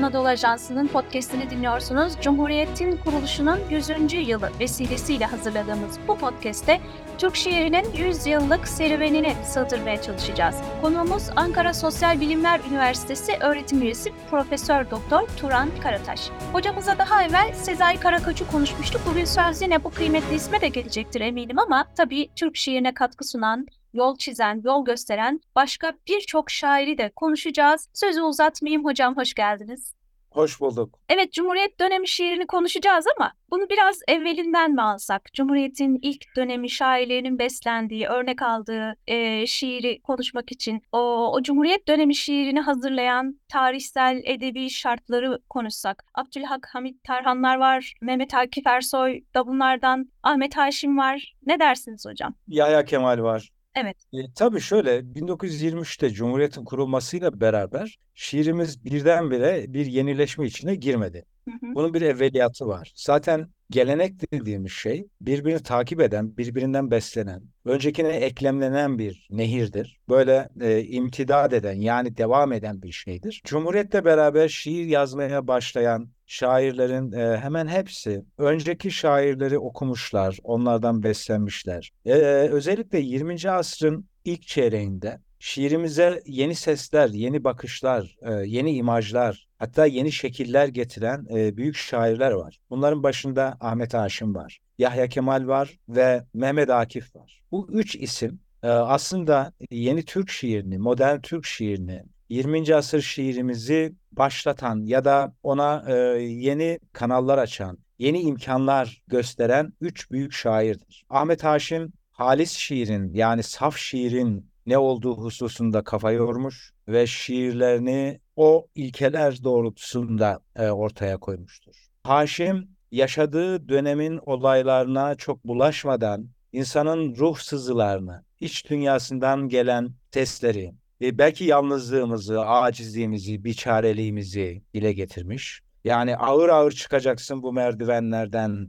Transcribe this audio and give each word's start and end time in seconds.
Anadolu 0.00 0.28
Ajansı'nın 0.28 0.86
podcastini 0.86 1.50
dinliyorsunuz. 1.50 2.12
Cumhuriyet'in 2.22 2.96
kuruluşunun 2.96 3.58
100. 3.70 3.88
yılı 4.28 4.50
vesilesiyle 4.60 5.26
hazırladığımız 5.26 5.98
bu 6.08 6.18
podcast'te 6.18 6.80
Türk 7.18 7.36
şiirinin 7.36 7.92
100 7.94 8.26
yıllık 8.26 8.68
serüvenini 8.68 9.34
sığdırmaya 9.44 10.02
çalışacağız. 10.02 10.56
Konuğumuz 10.82 11.22
Ankara 11.36 11.74
Sosyal 11.74 12.20
Bilimler 12.20 12.60
Üniversitesi 12.70 13.32
öğretim 13.40 13.82
üyesi 13.82 14.12
Profesör 14.30 14.90
Doktor 14.90 15.28
Turan 15.36 15.68
Karataş. 15.82 16.30
Hocamıza 16.52 16.98
daha 16.98 17.24
evvel 17.24 17.52
Sezai 17.54 18.00
Karakaç'ı 18.00 18.50
konuşmuştuk. 18.50 19.00
Bugün 19.10 19.24
söz 19.24 19.62
yine 19.62 19.84
bu 19.84 19.90
kıymetli 19.90 20.34
isme 20.34 20.60
de 20.60 20.68
gelecektir 20.68 21.20
eminim 21.20 21.58
ama 21.58 21.84
tabii 21.96 22.30
Türk 22.36 22.56
şiirine 22.56 22.94
katkı 22.94 23.24
sunan, 23.24 23.66
yol 23.92 24.16
çizen, 24.16 24.60
yol 24.64 24.84
gösteren 24.84 25.40
başka 25.54 25.92
birçok 26.08 26.50
şairi 26.50 26.98
de 26.98 27.10
konuşacağız. 27.16 27.88
Sözü 27.94 28.22
uzatmayayım 28.22 28.84
hocam 28.84 29.16
hoş 29.16 29.34
geldiniz. 29.34 29.94
Hoş 30.30 30.60
bulduk. 30.60 30.98
Evet 31.08 31.32
Cumhuriyet 31.32 31.80
dönemi 31.80 32.08
şiirini 32.08 32.46
konuşacağız 32.46 33.06
ama 33.16 33.32
bunu 33.50 33.68
biraz 33.70 34.00
evvelinden 34.08 34.72
mi 34.72 34.82
alsak? 34.82 35.32
Cumhuriyet'in 35.32 35.98
ilk 36.02 36.36
dönemi 36.36 36.70
şairlerinin 36.70 37.38
beslendiği, 37.38 38.06
örnek 38.06 38.42
aldığı 38.42 38.96
e, 39.06 39.46
şiiri 39.46 40.02
konuşmak 40.02 40.52
için 40.52 40.82
o, 40.92 40.98
o 41.32 41.42
Cumhuriyet 41.42 41.88
dönemi 41.88 42.14
şiirini 42.14 42.60
hazırlayan 42.60 43.40
tarihsel 43.48 44.20
edebi 44.24 44.70
şartları 44.70 45.38
konuşsak. 45.48 46.04
Abdülhak 46.14 46.68
Hamit 46.72 47.04
Tarhanlar 47.04 47.56
var, 47.56 47.94
Mehmet 48.00 48.34
Akif 48.34 48.66
Ersoy 48.66 49.20
da 49.34 49.46
bunlardan, 49.46 50.10
Ahmet 50.22 50.56
Haşim 50.56 50.98
var. 50.98 51.34
Ne 51.46 51.60
dersiniz 51.60 52.06
hocam? 52.06 52.34
Yahya 52.48 52.84
Kemal 52.84 53.22
var. 53.22 53.50
Evet. 53.74 53.96
E, 54.12 54.32
tabii 54.34 54.60
şöyle 54.60 55.14
1923'te 55.14 56.10
Cumhuriyet'in 56.10 56.64
kurulmasıyla 56.64 57.40
beraber 57.40 57.98
şiirimiz 58.14 58.84
birdenbire 58.84 59.64
bir 59.74 59.86
yenileşme 59.86 60.46
içine 60.46 60.74
girmedi. 60.74 61.24
Bunun 61.46 61.94
bir 61.94 62.02
evveliyatı 62.02 62.66
var. 62.66 62.92
Zaten 62.94 63.48
gelenek 63.70 64.32
dediğimiz 64.32 64.72
şey 64.72 65.06
birbirini 65.20 65.62
takip 65.62 66.00
eden, 66.00 66.36
birbirinden 66.36 66.90
beslenen, 66.90 67.42
öncekine 67.64 68.08
eklemlenen 68.08 68.98
bir 68.98 69.28
nehirdir. 69.30 70.00
Böyle 70.08 70.48
e, 70.60 70.84
imtidad 70.84 71.52
eden 71.52 71.80
yani 71.80 72.16
devam 72.16 72.52
eden 72.52 72.82
bir 72.82 72.92
şeydir. 72.92 73.42
Cumhuriyetle 73.44 74.04
beraber 74.04 74.48
şiir 74.48 74.86
yazmaya 74.86 75.46
başlayan 75.46 76.08
şairlerin 76.26 77.12
e, 77.12 77.36
hemen 77.36 77.66
hepsi 77.66 78.24
önceki 78.38 78.90
şairleri 78.90 79.58
okumuşlar, 79.58 80.38
onlardan 80.42 81.02
beslenmişler. 81.02 81.92
E, 82.04 82.12
özellikle 82.50 82.98
20. 83.00 83.50
asrın 83.50 84.08
ilk 84.24 84.46
çeyreğinde 84.46 85.20
şiirimize 85.38 86.22
yeni 86.26 86.54
sesler, 86.54 87.08
yeni 87.08 87.44
bakışlar, 87.44 88.16
e, 88.22 88.32
yeni 88.32 88.74
imajlar, 88.74 89.49
hatta 89.60 89.86
yeni 89.86 90.12
şekiller 90.12 90.68
getiren 90.68 91.26
e, 91.30 91.56
büyük 91.56 91.76
şairler 91.76 92.30
var. 92.30 92.60
Bunların 92.70 93.02
başında 93.02 93.56
Ahmet 93.60 93.94
Haşim 93.94 94.34
var, 94.34 94.60
Yahya 94.78 95.08
Kemal 95.08 95.46
var 95.46 95.78
ve 95.88 96.24
Mehmet 96.34 96.70
Akif 96.70 97.16
var. 97.16 97.42
Bu 97.50 97.68
üç 97.72 97.96
isim 97.96 98.40
e, 98.62 98.68
aslında 98.68 99.52
yeni 99.70 100.04
Türk 100.04 100.30
şiirini, 100.30 100.78
modern 100.78 101.20
Türk 101.20 101.46
şiirini, 101.46 102.02
20. 102.28 102.74
asır 102.74 103.00
şiirimizi 103.00 103.94
başlatan 104.12 104.84
ya 104.86 105.04
da 105.04 105.34
ona 105.42 105.84
e, 105.88 105.94
yeni 106.22 106.78
kanallar 106.92 107.38
açan, 107.38 107.78
yeni 107.98 108.20
imkanlar 108.20 109.02
gösteren 109.06 109.72
üç 109.80 110.10
büyük 110.10 110.32
şairdir. 110.32 111.04
Ahmet 111.10 111.44
Haşim 111.44 111.92
halis 112.10 112.52
şiirin 112.52 113.14
yani 113.14 113.42
saf 113.42 113.76
şiirin 113.76 114.50
ne 114.66 114.78
olduğu 114.78 115.16
hususunda 115.16 115.84
kafa 115.84 116.12
yormuş 116.12 116.72
ve 116.88 117.06
şiirlerini 117.06 118.20
o 118.40 118.66
ilkeler 118.74 119.44
doğrultusunda 119.44 120.40
e, 120.56 120.70
ortaya 120.70 121.16
koymuştur. 121.16 121.74
Haşim 122.04 122.68
yaşadığı 122.90 123.68
dönemin 123.68 124.20
olaylarına 124.26 125.14
çok 125.14 125.44
bulaşmadan 125.44 126.28
insanın 126.52 127.16
ruh 127.16 127.38
sızılarını, 127.38 128.24
iç 128.40 128.70
dünyasından 128.70 129.48
gelen 129.48 129.90
sesleri, 130.10 130.74
e, 131.02 131.18
belki 131.18 131.44
yalnızlığımızı, 131.44 132.40
acizliğimizi, 132.40 133.44
biçareliğimizi 133.44 134.62
dile 134.74 134.92
getirmiş. 134.92 135.62
Yani 135.84 136.16
ağır 136.16 136.48
ağır 136.48 136.72
çıkacaksın 136.72 137.42
bu 137.42 137.52
merdivenlerden, 137.52 138.68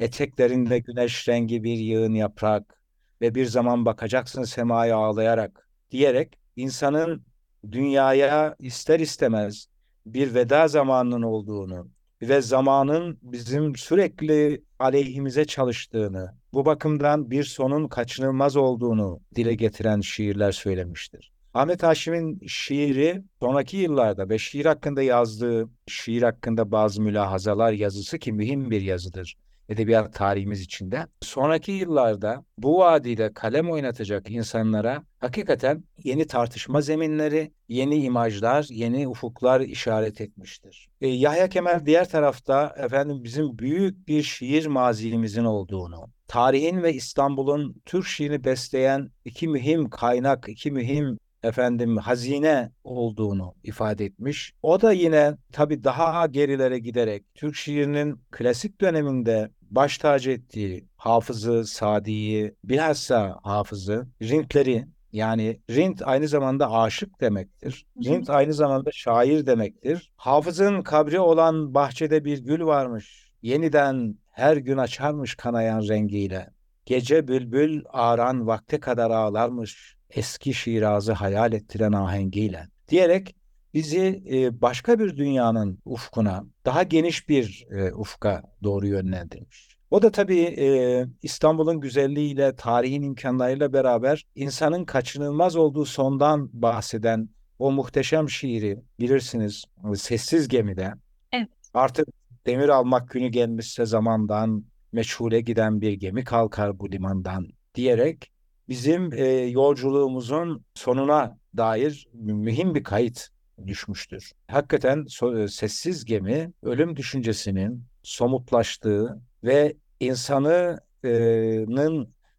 eteklerinde 0.00 0.78
güneş 0.78 1.28
rengi 1.28 1.64
bir 1.64 1.78
yığın 1.78 2.14
yaprak 2.14 2.82
ve 3.20 3.34
bir 3.34 3.46
zaman 3.46 3.86
bakacaksın 3.86 4.42
semaya 4.42 4.96
ağlayarak 4.96 5.68
diyerek 5.90 6.38
insanın 6.56 7.27
dünyaya 7.72 8.56
ister 8.58 9.00
istemez 9.00 9.66
bir 10.06 10.34
veda 10.34 10.68
zamanının 10.68 11.22
olduğunu 11.22 11.88
ve 12.22 12.40
zamanın 12.40 13.18
bizim 13.22 13.76
sürekli 13.76 14.62
aleyhimize 14.78 15.44
çalıştığını, 15.44 16.34
bu 16.52 16.66
bakımdan 16.66 17.30
bir 17.30 17.44
sonun 17.44 17.88
kaçınılmaz 17.88 18.56
olduğunu 18.56 19.20
dile 19.34 19.54
getiren 19.54 20.00
şiirler 20.00 20.52
söylemiştir. 20.52 21.32
Ahmet 21.54 21.82
Haşim'in 21.82 22.40
şiiri 22.46 23.22
sonraki 23.40 23.76
yıllarda 23.76 24.28
ve 24.28 24.38
şiir 24.38 24.66
hakkında 24.66 25.02
yazdığı 25.02 25.68
şiir 25.86 26.22
hakkında 26.22 26.70
bazı 26.70 27.02
mülahazalar 27.02 27.72
yazısı 27.72 28.18
ki 28.18 28.32
mühim 28.32 28.70
bir 28.70 28.80
yazıdır 28.82 29.36
edebiyat 29.68 30.14
tarihimiz 30.14 30.60
içinde. 30.60 31.06
Sonraki 31.20 31.72
yıllarda 31.72 32.44
bu 32.58 32.78
vadide 32.78 33.32
kalem 33.32 33.70
oynatacak 33.70 34.30
insanlara 34.30 35.02
hakikaten 35.18 35.84
yeni 36.04 36.26
tartışma 36.26 36.80
zeminleri, 36.80 37.52
yeni 37.68 37.96
imajlar, 37.96 38.66
yeni 38.70 39.08
ufuklar 39.08 39.60
işaret 39.60 40.20
etmiştir. 40.20 40.88
E, 41.00 41.08
Yahya 41.08 41.48
Kemal 41.48 41.86
diğer 41.86 42.08
tarafta 42.08 42.74
efendim 42.78 43.24
bizim 43.24 43.58
büyük 43.58 44.08
bir 44.08 44.22
şiir 44.22 44.66
mazimizin 44.66 45.44
olduğunu, 45.44 46.10
tarihin 46.26 46.82
ve 46.82 46.94
İstanbul'un 46.94 47.82
Türk 47.86 48.06
şiirini 48.06 48.44
besleyen 48.44 49.10
iki 49.24 49.48
mühim 49.48 49.90
kaynak, 49.90 50.48
iki 50.48 50.70
mühim 50.70 51.18
efendim 51.42 51.96
hazine 51.96 52.72
olduğunu 52.84 53.54
ifade 53.64 54.04
etmiş. 54.04 54.52
O 54.62 54.80
da 54.80 54.92
yine 54.92 55.36
tabii 55.52 55.84
daha 55.84 56.26
gerilere 56.26 56.78
giderek 56.78 57.24
Türk 57.34 57.54
şiirinin 57.54 58.20
klasik 58.30 58.80
döneminde 58.80 59.50
baş 59.70 59.98
tacı 59.98 60.30
ettiği 60.30 60.84
Hafız'ı, 60.96 61.64
Sadi'yi, 61.64 62.54
bilhassa 62.64 63.38
Hafız'ı, 63.42 64.06
Rintleri 64.22 64.86
yani 65.12 65.60
Rint 65.70 66.02
aynı 66.04 66.28
zamanda 66.28 66.72
aşık 66.72 67.20
demektir. 67.20 67.86
Rint 68.04 68.30
aynı 68.30 68.54
zamanda 68.54 68.90
şair 68.92 69.46
demektir. 69.46 70.12
Hafız'ın 70.16 70.82
kabri 70.82 71.20
olan 71.20 71.74
bahçede 71.74 72.24
bir 72.24 72.38
gül 72.38 72.64
varmış. 72.64 73.30
Yeniden 73.42 74.18
her 74.30 74.56
gün 74.56 74.76
açarmış 74.76 75.34
kanayan 75.34 75.88
rengiyle. 75.88 76.50
Gece 76.86 77.28
bülbül 77.28 77.82
ağran 77.88 78.46
vakte 78.46 78.80
kadar 78.80 79.10
ağlarmış 79.10 79.96
eski 80.10 80.54
Şiraz'ı 80.54 81.12
hayal 81.12 81.52
ettiren 81.52 81.92
ahengiyle 81.92 82.68
diyerek 82.88 83.36
bizi 83.74 84.22
e, 84.30 84.60
başka 84.60 84.98
bir 84.98 85.16
dünyanın 85.16 85.78
ufkuna, 85.84 86.44
daha 86.64 86.82
geniş 86.82 87.28
bir 87.28 87.66
e, 87.70 87.92
ufka 87.92 88.42
doğru 88.62 88.86
yönlendirmiş. 88.86 89.78
O 89.90 90.02
da 90.02 90.10
tabii 90.10 90.40
e, 90.40 91.06
İstanbul'un 91.22 91.80
güzelliğiyle, 91.80 92.56
tarihin 92.56 93.02
imkanlarıyla 93.02 93.72
beraber 93.72 94.24
insanın 94.34 94.84
kaçınılmaz 94.84 95.56
olduğu 95.56 95.84
sondan 95.84 96.50
bahseden 96.52 97.28
o 97.58 97.72
muhteşem 97.72 98.30
şiiri 98.30 98.78
bilirsiniz 99.00 99.64
Sessiz 99.96 100.48
Gemide. 100.48 100.92
Evet. 101.32 101.48
Artık 101.74 102.08
demir 102.46 102.68
almak 102.68 103.10
günü 103.10 103.28
gelmişse 103.28 103.86
zamandan 103.86 104.64
meçhule 104.92 105.40
giden 105.40 105.80
bir 105.80 105.92
gemi 105.92 106.24
kalkar 106.24 106.78
bu 106.80 106.92
limandan 106.92 107.48
diyerek 107.74 108.30
bizim 108.68 109.12
e, 109.12 109.24
yolculuğumuzun 109.32 110.64
sonuna 110.74 111.38
dair 111.56 112.08
mühim 112.14 112.74
bir 112.74 112.84
kayıt 112.84 113.28
düşmüştür. 113.66 114.32
Hakikaten 114.48 115.06
e, 115.36 115.48
sessiz 115.48 116.04
gemi 116.04 116.52
ölüm 116.62 116.96
düşüncesinin 116.96 117.84
somutlaştığı 118.02 119.20
ve 119.44 119.76
insanının 120.00 120.80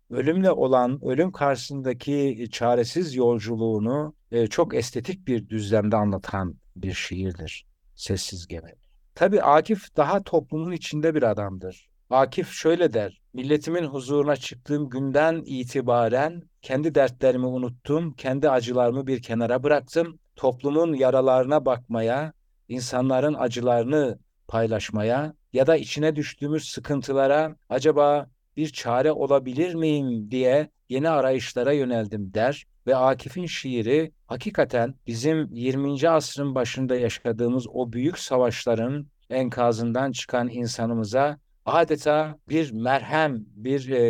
ölümle 0.09 0.51
olan 0.51 1.05
ölüm 1.05 1.31
karşısındaki 1.31 2.47
çaresiz 2.51 3.15
yolculuğunu 3.15 4.13
e, 4.31 4.47
çok 4.47 4.75
estetik 4.75 5.27
bir 5.27 5.49
düzlemde 5.49 5.95
anlatan 5.95 6.55
bir 6.75 6.93
şiirdir. 6.93 7.65
Sessiz 7.95 8.47
gemi. 8.47 8.73
Tabii 9.15 9.41
Akif 9.41 9.95
daha 9.97 10.23
toplumun 10.23 10.71
içinde 10.71 11.15
bir 11.15 11.23
adamdır. 11.23 11.89
Akif 12.09 12.51
şöyle 12.51 12.93
der, 12.93 13.21
milletimin 13.33 13.85
huzuruna 13.85 14.35
çıktığım 14.35 14.89
günden 14.89 15.41
itibaren 15.45 16.43
kendi 16.61 16.95
dertlerimi 16.95 17.45
unuttum, 17.45 18.13
kendi 18.13 18.49
acılarımı 18.49 19.07
bir 19.07 19.21
kenara 19.21 19.63
bıraktım. 19.63 20.19
Toplumun 20.39 20.93
yaralarına 20.93 21.65
bakmaya, 21.65 22.33
insanların 22.67 23.33
acılarını 23.33 24.19
paylaşmaya 24.47 25.33
ya 25.53 25.67
da 25.67 25.75
içine 25.75 26.15
düştüğümüz 26.15 26.69
sıkıntılara 26.69 27.55
acaba 27.69 28.29
bir 28.57 28.69
çare 28.69 29.11
olabilir 29.11 29.73
miyim 29.73 30.31
diye 30.31 30.69
yeni 30.89 31.09
arayışlara 31.09 31.73
yöneldim 31.73 32.33
der 32.33 32.65
ve 32.87 32.95
Akif'in 32.95 33.45
şiiri 33.45 34.11
hakikaten 34.27 34.95
bizim 35.07 35.49
20. 35.53 36.09
asrın 36.09 36.55
başında 36.55 36.95
yaşadığımız 36.95 37.67
o 37.67 37.91
büyük 37.91 38.19
savaşların 38.19 39.07
enkazından 39.29 40.11
çıkan 40.11 40.49
insanımıza 40.49 41.39
adeta 41.65 42.37
bir 42.49 42.71
merhem, 42.71 43.45
bir 43.55 43.89
e, 43.89 44.03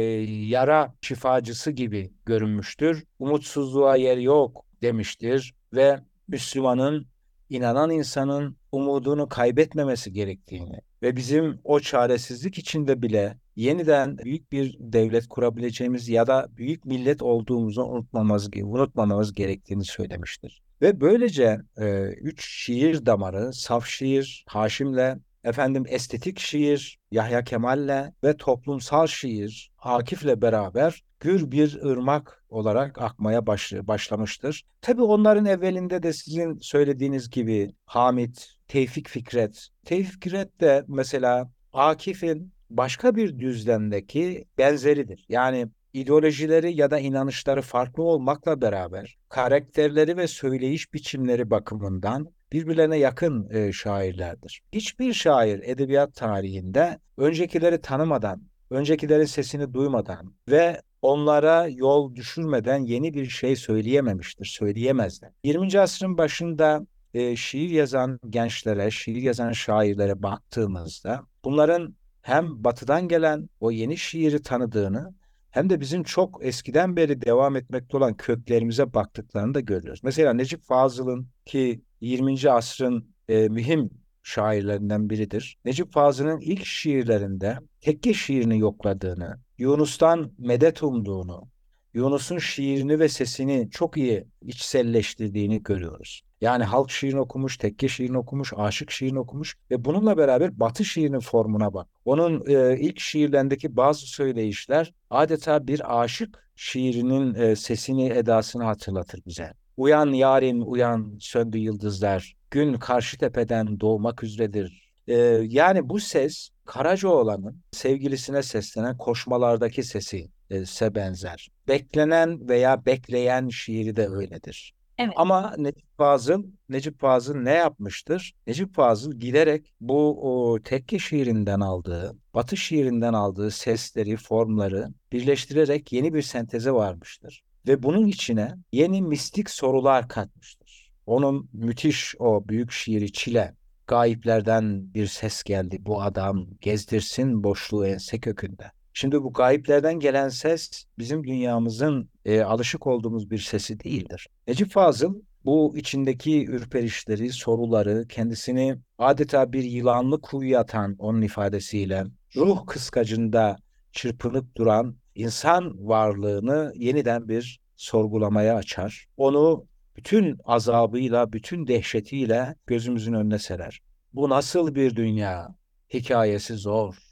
yara 0.47 0.93
şifacısı 1.01 1.71
gibi 1.71 2.11
görünmüştür. 2.25 3.03
Umutsuzluğa 3.19 3.95
yer 3.95 4.17
yok 4.17 4.65
demiştir 4.81 5.53
ve 5.73 5.99
Müslümanın, 6.29 7.07
inanan 7.49 7.89
insanın 7.89 8.57
umudunu 8.71 9.29
kaybetmemesi 9.29 10.13
gerektiğini 10.13 10.79
ve 11.01 11.15
bizim 11.15 11.59
o 11.63 11.79
çaresizlik 11.79 12.57
içinde 12.57 13.01
bile 13.01 13.37
yeniden 13.55 14.17
büyük 14.17 14.51
bir 14.51 14.77
devlet 14.79 15.27
kurabileceğimiz 15.27 16.09
ya 16.09 16.27
da 16.27 16.47
büyük 16.57 16.85
millet 16.85 17.21
olduğumuzu 17.21 17.83
unutmamamız, 17.83 18.49
unutmamamız 18.63 19.33
gerektiğini 19.33 19.83
söylemiştir. 19.83 20.61
Ve 20.81 21.01
böylece 21.01 21.61
e, 21.77 22.03
üç 22.21 22.49
şiir 22.49 23.05
damarı, 23.05 23.53
saf 23.53 23.85
şiir, 23.85 24.45
Haşim'le, 24.47 25.19
efendim 25.43 25.83
estetik 25.87 26.39
şiir, 26.39 26.99
Yahya 27.11 27.43
Kemal'le 27.43 28.13
ve 28.23 28.37
toplumsal 28.37 29.07
şiir, 29.07 29.71
Akif'le 29.79 30.41
beraber 30.41 31.03
gür 31.19 31.51
bir 31.51 31.81
ırmak 31.85 32.43
olarak 32.49 33.01
akmaya 33.01 33.47
başlamıştır. 33.87 34.63
Tabii 34.81 35.01
onların 35.01 35.45
evvelinde 35.45 36.03
de 36.03 36.13
sizin 36.13 36.59
söylediğiniz 36.59 37.29
gibi 37.29 37.71
Hamit, 37.85 38.47
Tevfik 38.67 39.09
Fikret. 39.09 39.67
Tevfik 39.85 40.23
Fikret 40.23 40.61
de 40.61 40.83
mesela 40.87 41.51
Akif'in 41.73 42.53
başka 42.69 43.15
bir 43.15 43.39
düzlemdeki 43.39 44.45
benzeridir. 44.57 45.25
Yani 45.29 45.67
ideolojileri 45.93 46.75
ya 46.75 46.91
da 46.91 46.99
inanışları 46.99 47.61
farklı 47.61 48.03
olmakla 48.03 48.61
beraber 48.61 49.17
karakterleri 49.29 50.17
ve 50.17 50.27
söyleyiş 50.27 50.93
biçimleri 50.93 51.49
bakımından 51.49 52.27
birbirlerine 52.51 52.97
yakın 52.97 53.49
e, 53.49 53.71
şairlerdir. 53.71 54.61
Hiçbir 54.73 55.13
şair 55.13 55.61
edebiyat 55.63 56.15
tarihinde 56.15 56.99
öncekileri 57.17 57.81
tanımadan, 57.81 58.43
öncekilerin 58.69 59.25
sesini 59.25 59.73
duymadan 59.73 60.33
ve 60.49 60.81
onlara 61.01 61.67
yol 61.67 62.15
düşürmeden 62.15 62.79
yeni 62.79 63.13
bir 63.13 63.29
şey 63.29 63.55
söyleyememiştir, 63.55 64.45
söyleyemezler. 64.45 65.31
20. 65.43 65.79
asrın 65.79 66.17
başında 66.17 66.85
e, 67.13 67.35
şiir 67.35 67.69
yazan 67.69 68.19
gençlere, 68.29 68.91
şiir 68.91 69.21
yazan 69.21 69.51
şairlere 69.51 70.23
baktığımızda 70.23 71.23
bunların 71.43 71.95
hem 72.21 72.63
batıdan 72.63 73.07
gelen 73.07 73.49
o 73.59 73.71
yeni 73.71 73.97
şiiri 73.97 74.41
tanıdığını 74.41 75.13
hem 75.51 75.69
de 75.69 75.79
bizim 75.79 76.03
çok 76.03 76.45
eskiden 76.45 76.95
beri 76.95 77.21
devam 77.21 77.55
etmekte 77.55 77.97
olan 77.97 78.13
köklerimize 78.13 78.93
baktıklarını 78.93 79.53
da 79.53 79.59
görüyoruz. 79.59 79.99
Mesela 80.03 80.33
Necip 80.33 80.63
Fazıl'ın 80.63 81.27
ki 81.45 81.81
20. 82.01 82.51
asrın 82.51 83.09
e, 83.29 83.49
mühim 83.49 83.89
şairlerinden 84.23 85.09
biridir. 85.09 85.57
Necip 85.65 85.93
Fazıl'ın 85.93 86.39
ilk 86.39 86.65
şiirlerinde 86.65 87.57
tekke 87.81 88.13
şiirini 88.13 88.59
yokladığını, 88.59 89.39
Yunus'tan 89.57 90.31
medet 90.37 90.83
umduğunu, 90.83 91.47
Yunus'un 91.93 92.37
şiirini 92.37 92.99
ve 92.99 93.09
sesini 93.09 93.69
çok 93.71 93.97
iyi 93.97 94.25
içselleştirdiğini 94.41 95.63
görüyoruz. 95.63 96.21
Yani 96.41 96.63
halk 96.63 96.91
şiirini 96.91 97.19
okumuş, 97.19 97.57
tekke 97.57 97.87
şiirini 97.87 98.17
okumuş, 98.17 98.53
aşık 98.57 98.91
şiirini 98.91 99.19
okumuş 99.19 99.55
ve 99.71 99.85
bununla 99.85 100.17
beraber 100.17 100.59
batı 100.59 100.85
şiirinin 100.85 101.19
formuna 101.19 101.73
bak. 101.73 101.87
Onun 102.05 102.43
e, 102.47 102.79
ilk 102.79 102.99
şiirlerindeki 102.99 103.75
bazı 103.75 104.07
söyleyişler 104.07 104.93
adeta 105.09 105.67
bir 105.67 106.01
aşık 106.01 106.49
şiirinin 106.55 107.33
e, 107.33 107.55
sesini, 107.55 108.09
edasını 108.09 108.63
hatırlatır 108.63 109.21
bize. 109.25 109.53
Uyan 109.79 110.13
yarim 110.13 110.71
uyan 110.71 111.17
söndü 111.19 111.57
yıldızlar, 111.57 112.35
gün 112.51 112.73
karşı 112.73 113.17
tepeden 113.17 113.79
doğmak 113.79 114.23
üzeredir. 114.23 114.91
E, 115.07 115.15
yani 115.47 115.89
bu 115.89 115.99
ses 115.99 116.49
Karacaoğlan'ın 116.65 117.61
sevgilisine 117.71 118.43
seslenen 118.43 118.97
koşmalardaki 118.97 119.83
sesi 119.83 120.29
se 120.65 120.95
benzer. 120.95 121.49
Beklenen 121.67 122.49
veya 122.49 122.85
bekleyen 122.85 123.49
şiiri 123.49 123.95
de 123.95 124.07
öyledir. 124.07 124.73
Evet. 124.97 125.13
Ama 125.15 125.55
Necip 125.57 125.97
Fazıl, 125.97 126.43
Necip 126.69 126.99
Fazıl 126.99 127.35
ne 127.35 127.53
yapmıştır? 127.53 128.33
Necip 128.47 128.75
Fazıl 128.75 129.13
giderek 129.13 129.73
bu 129.81 130.31
o 130.31 130.59
tekke 130.59 130.99
şiirinden 130.99 131.59
aldığı, 131.59 132.15
batı 132.33 132.57
şiirinden 132.57 133.13
aldığı 133.13 133.51
sesleri, 133.51 134.17
formları 134.17 134.87
birleştirerek 135.11 135.91
yeni 135.93 136.13
bir 136.13 136.21
senteze 136.21 136.71
varmıştır. 136.71 137.43
Ve 137.67 137.83
bunun 137.83 138.07
içine 138.07 138.55
yeni 138.71 139.01
mistik 139.01 139.49
sorular 139.49 140.07
katmıştır. 140.07 140.91
Onun 141.05 141.49
müthiş 141.53 142.15
o 142.19 142.47
büyük 142.47 142.71
şiiri 142.71 143.11
Çile, 143.11 143.55
gayiplerden 143.87 144.93
bir 144.93 145.07
ses 145.07 145.43
geldi 145.43 145.77
bu 145.81 146.01
adam 146.01 146.47
gezdirsin 146.61 147.43
boşluğu 147.43 147.87
ense 147.87 148.19
kökünde. 148.19 148.71
Şimdi 148.93 149.23
bu 149.23 149.33
gayiplerden 149.33 149.99
gelen 149.99 150.29
ses 150.29 150.83
bizim 150.97 151.23
dünyamızın 151.23 152.09
e, 152.25 152.41
alışık 152.41 152.87
olduğumuz 152.87 153.31
bir 153.31 153.37
sesi 153.37 153.79
değildir. 153.79 154.27
Necip 154.47 154.71
Fazıl 154.71 155.21
bu 155.45 155.73
içindeki 155.77 156.45
ürperişleri, 156.45 157.29
soruları, 157.29 158.07
kendisini 158.07 158.77
adeta 158.97 159.53
bir 159.53 159.63
yılanlı 159.63 160.21
kuyuya 160.21 160.59
atan 160.59 160.95
onun 160.99 161.21
ifadesiyle 161.21 162.05
ruh 162.35 162.65
kıskacında 162.67 163.57
çırpınıp 163.91 164.55
duran 164.57 164.95
insan 165.19 165.87
varlığını 165.87 166.73
yeniden 166.75 167.29
bir 167.29 167.59
sorgulamaya 167.75 168.55
açar. 168.55 169.05
Onu 169.17 169.65
bütün 169.95 170.37
azabıyla, 170.45 171.33
bütün 171.33 171.67
dehşetiyle 171.67 172.55
gözümüzün 172.67 173.13
önüne 173.13 173.39
serer. 173.39 173.79
Bu 174.13 174.29
nasıl 174.29 174.75
bir 174.75 174.95
dünya? 174.95 175.55
Hikayesi 175.93 176.53
zor 176.55 177.09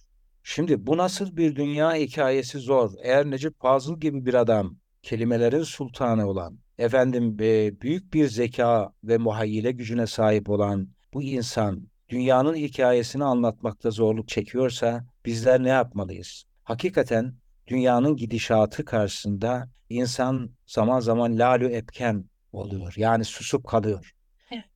Şimdi 0.50 0.88
bu 0.88 0.98
nasıl 0.98 1.38
bir 1.38 1.56
dünya 1.56 1.95
hikayesi 1.95 2.59
zor. 2.59 2.92
Eğer 3.04 3.25
Necip 3.25 3.62
Fazıl 3.62 4.00
gibi 4.00 4.25
bir 4.25 4.33
adam, 4.33 4.77
kelimelerin 5.01 5.63
sultanı 5.63 6.27
olan, 6.27 6.59
efendim 6.77 7.38
e, 7.42 7.81
büyük 7.81 8.13
bir 8.13 8.27
zeka 8.27 8.94
ve 9.04 9.18
muhayyile 9.18 9.71
gücüne 9.71 10.07
sahip 10.07 10.50
olan 10.50 10.89
bu 11.13 11.24
insan 11.24 11.88
dünyanın 12.09 12.56
hikayesini 12.56 13.24
anlatmakta 13.24 13.92
zorluk 13.92 14.27
çekiyorsa 14.27 15.06
bizler 15.25 15.63
ne 15.63 15.69
yapmalıyız? 15.69 16.44
Hakikaten 16.63 17.33
dünyanın 17.67 18.15
gidişatı 18.15 18.85
karşısında 18.85 19.69
insan 19.89 20.49
zaman 20.65 20.99
zaman 20.99 21.39
lalü 21.39 21.68
epken 21.68 22.25
oluyor. 22.51 22.94
Yani 22.97 23.25
susup 23.25 23.68
kalıyor. 23.68 24.13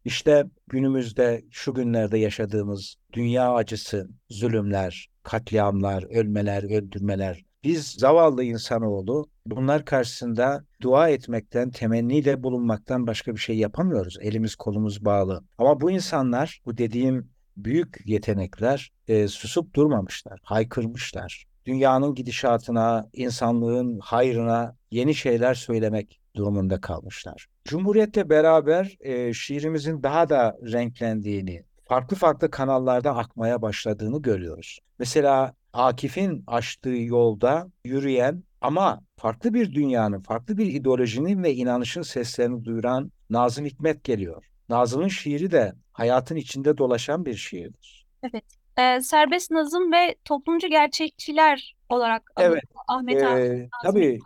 İşte 0.06 0.46
günümüzde 0.68 1.44
şu 1.52 1.74
günlerde 1.74 2.18
yaşadığımız 2.18 2.96
dünya 3.14 3.54
acısı, 3.54 4.10
zulümler, 4.30 5.10
katliamlar, 5.24 6.04
ölmeler, 6.04 6.64
öldürmeler. 6.64 7.46
Biz 7.64 7.88
zavallı 7.88 8.44
insanoğlu 8.44 9.30
bunlar 9.46 9.86
karşısında 9.86 10.66
dua 10.82 11.10
etmekten, 11.10 11.70
temenniyle 11.70 12.44
bulunmaktan 12.44 13.08
başka 13.08 13.34
bir 13.34 13.40
şey 13.40 13.58
yapamıyoruz. 13.58 14.18
Elimiz 14.22 14.56
kolumuz 14.56 15.06
bağlı. 15.06 15.44
Ama 15.58 15.82
bu 15.82 15.92
insanlar, 15.92 16.62
bu 16.66 16.78
dediğim 16.78 17.30
büyük 17.58 18.02
yetenekler 18.06 18.92
e, 19.08 19.28
susup 19.28 19.76
durmamışlar, 19.76 20.40
haykırmışlar. 20.44 21.46
Dünyanın 21.72 22.16
gidişatına, 22.16 23.10
insanlığın 23.14 24.00
hayrına 24.00 24.76
yeni 24.92 25.16
şeyler 25.16 25.54
söylemek 25.54 26.20
durumunda 26.36 26.82
kalmışlar. 26.82 27.48
Cumhuriyetle 27.66 28.30
beraber 28.30 28.98
e, 29.00 29.34
şiirimizin 29.34 30.04
daha 30.04 30.30
da 30.30 30.58
renklendiğini, 30.72 31.64
farklı 31.86 32.16
farklı 32.16 32.52
kanallarda 32.52 33.16
akmaya 33.16 33.62
başladığını 33.62 34.22
görüyoruz. 34.22 34.80
Mesela 35.00 35.54
Akif'in 35.74 36.44
açtığı 36.48 36.90
yolda 36.90 37.72
yürüyen 37.86 38.44
ama 38.62 39.02
farklı 39.18 39.54
bir 39.54 39.74
dünyanın, 39.74 40.22
farklı 40.22 40.58
bir 40.58 40.66
ideolojinin 40.66 41.44
ve 41.44 41.54
inanışın 41.54 42.02
seslerini 42.02 42.66
duyuran 42.66 43.12
Nazım 43.30 43.66
Hikmet 43.66 44.04
geliyor. 44.04 44.46
Nazım'ın 44.70 45.08
şiiri 45.08 45.52
de 45.52 45.74
hayatın 45.92 46.36
içinde 46.36 46.78
dolaşan 46.78 47.26
bir 47.26 47.36
şiirdir. 47.36 48.08
Evet. 48.24 48.61
Ee, 48.82 49.02
serbest 49.02 49.52
nazım 49.52 49.92
ve 49.92 50.16
toplumcu 50.26 50.70
gerçekçiler 50.70 51.76
olarak 51.90 52.24
evet. 52.38 52.64
Ahmet 52.88 53.22
ee, 53.22 53.70
Tabii 53.84 54.20